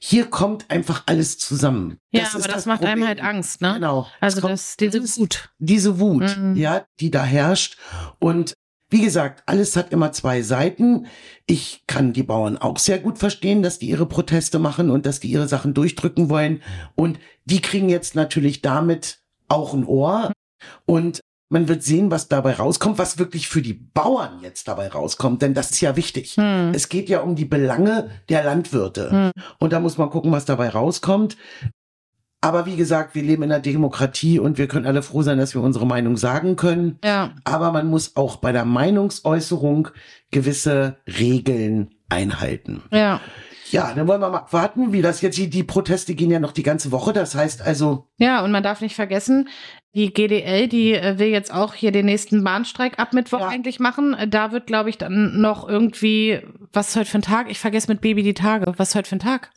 hier 0.00 0.26
kommt 0.26 0.70
einfach 0.70 1.02
alles 1.06 1.38
zusammen. 1.38 1.98
Ja, 2.12 2.20
Das 2.22 2.34
aber 2.36 2.46
ist 2.46 2.54
das, 2.54 2.66
macht 2.66 2.82
einem 2.82 3.00
Problem. 3.00 3.08
halt 3.08 3.20
Angst, 3.22 3.60
ne? 3.60 3.74
Genau. 3.74 4.06
Also 4.20 4.40
das, 4.40 4.76
diese 4.76 5.02
Wut. 5.16 5.50
diese 5.58 5.98
Wut, 5.98 6.36
Mhm. 6.38 6.54
ja, 6.56 6.84
die 7.00 7.10
da 7.10 7.24
herrscht. 7.24 7.78
Und 8.20 8.54
wie 8.90 9.02
gesagt, 9.02 9.42
alles 9.46 9.76
hat 9.76 9.92
immer 9.92 10.12
zwei 10.12 10.42
Seiten. 10.42 11.06
Ich 11.46 11.84
kann 11.86 12.12
die 12.12 12.22
Bauern 12.22 12.56
auch 12.56 12.78
sehr 12.78 12.98
gut 12.98 13.18
verstehen, 13.18 13.62
dass 13.62 13.78
die 13.78 13.88
ihre 13.88 14.06
Proteste 14.06 14.58
machen 14.58 14.90
und 14.90 15.04
dass 15.04 15.20
die 15.20 15.28
ihre 15.28 15.48
Sachen 15.48 15.74
durchdrücken 15.74 16.30
wollen. 16.30 16.62
Und 16.94 17.18
die 17.44 17.60
kriegen 17.60 17.88
jetzt 17.88 18.14
natürlich 18.14 18.62
damit 18.62 19.20
auch 19.48 19.74
ein 19.74 19.84
Ohr. 19.84 20.32
Und 20.86 21.20
man 21.50 21.68
wird 21.68 21.82
sehen, 21.82 22.10
was 22.10 22.28
dabei 22.28 22.54
rauskommt, 22.54 22.98
was 22.98 23.18
wirklich 23.18 23.48
für 23.48 23.62
die 23.62 23.72
Bauern 23.72 24.40
jetzt 24.42 24.68
dabei 24.68 24.88
rauskommt, 24.88 25.40
denn 25.40 25.54
das 25.54 25.70
ist 25.70 25.80
ja 25.80 25.96
wichtig. 25.96 26.36
Hm. 26.36 26.72
Es 26.74 26.88
geht 26.88 27.08
ja 27.08 27.20
um 27.20 27.36
die 27.36 27.46
Belange 27.46 28.10
der 28.28 28.44
Landwirte. 28.44 29.10
Hm. 29.10 29.30
Und 29.58 29.72
da 29.72 29.80
muss 29.80 29.96
man 29.96 30.10
gucken, 30.10 30.30
was 30.30 30.44
dabei 30.44 30.68
rauskommt. 30.68 31.36
Aber 32.40 32.66
wie 32.66 32.76
gesagt, 32.76 33.14
wir 33.16 33.22
leben 33.22 33.42
in 33.42 33.50
einer 33.50 33.60
Demokratie 33.60 34.38
und 34.38 34.58
wir 34.58 34.68
können 34.68 34.86
alle 34.86 35.02
froh 35.02 35.22
sein, 35.22 35.38
dass 35.38 35.54
wir 35.54 35.62
unsere 35.62 35.86
Meinung 35.86 36.16
sagen 36.16 36.54
können. 36.54 36.98
Ja. 37.02 37.32
Aber 37.44 37.72
man 37.72 37.88
muss 37.88 38.14
auch 38.16 38.36
bei 38.36 38.52
der 38.52 38.64
Meinungsäußerung 38.64 39.88
gewisse 40.30 40.98
Regeln 41.06 41.90
einhalten. 42.08 42.82
Ja. 42.92 43.20
Ja, 43.70 43.92
dann 43.94 44.08
wollen 44.08 44.20
wir 44.22 44.30
mal 44.30 44.46
warten, 44.50 44.92
wie 44.92 45.02
das 45.02 45.20
jetzt, 45.20 45.36
die, 45.36 45.50
die 45.50 45.62
Proteste 45.62 46.14
gehen 46.14 46.30
ja 46.30 46.40
noch 46.40 46.52
die 46.52 46.62
ganze 46.62 46.90
Woche. 46.90 47.12
Das 47.12 47.34
heißt 47.34 47.60
also, 47.60 48.06
Ja, 48.16 48.42
und 48.42 48.50
man 48.50 48.62
darf 48.62 48.80
nicht 48.80 48.94
vergessen, 48.94 49.48
die 49.94 50.12
GDL, 50.12 50.68
die 50.68 50.94
äh, 50.94 51.18
will 51.18 51.28
jetzt 51.28 51.52
auch 51.52 51.74
hier 51.74 51.92
den 51.92 52.06
nächsten 52.06 52.42
Bahnstreik 52.44 52.98
ab 52.98 53.12
Mittwoch 53.12 53.40
Ja. 53.40 53.48
eigentlich 53.48 53.78
machen. 53.78 54.16
Da 54.30 54.52
wird, 54.52 54.66
glaube 54.66 54.88
ich, 54.88 54.96
dann 54.96 55.40
noch 55.40 55.68
irgendwie, 55.68 56.40
was 56.72 56.88
ist 56.90 56.96
heute 56.96 57.10
für 57.10 57.18
ein 57.18 57.22
Tag? 57.22 57.50
Ich 57.50 57.58
vergesse 57.58 57.88
mit 57.88 58.00
Baby 58.00 58.22
die 58.22 58.32
Tage. 58.34 58.72
Was 58.78 58.90
ist 58.90 58.94
heute 58.94 59.08
für 59.10 59.16
ein 59.16 59.20
Tag? 59.20 59.50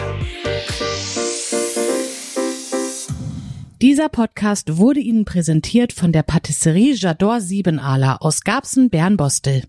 Dieser 3.82 4.08
Podcast 4.08 4.78
wurde 4.78 5.00
Ihnen 5.00 5.26
präsentiert 5.26 5.92
von 5.92 6.10
der 6.10 6.22
Patisserie 6.22 6.94
J'adore 6.94 7.42
Siebenaler 7.42 8.22
aus 8.22 8.40
Garbsen, 8.40 8.88
Bernbostel. 8.88 9.64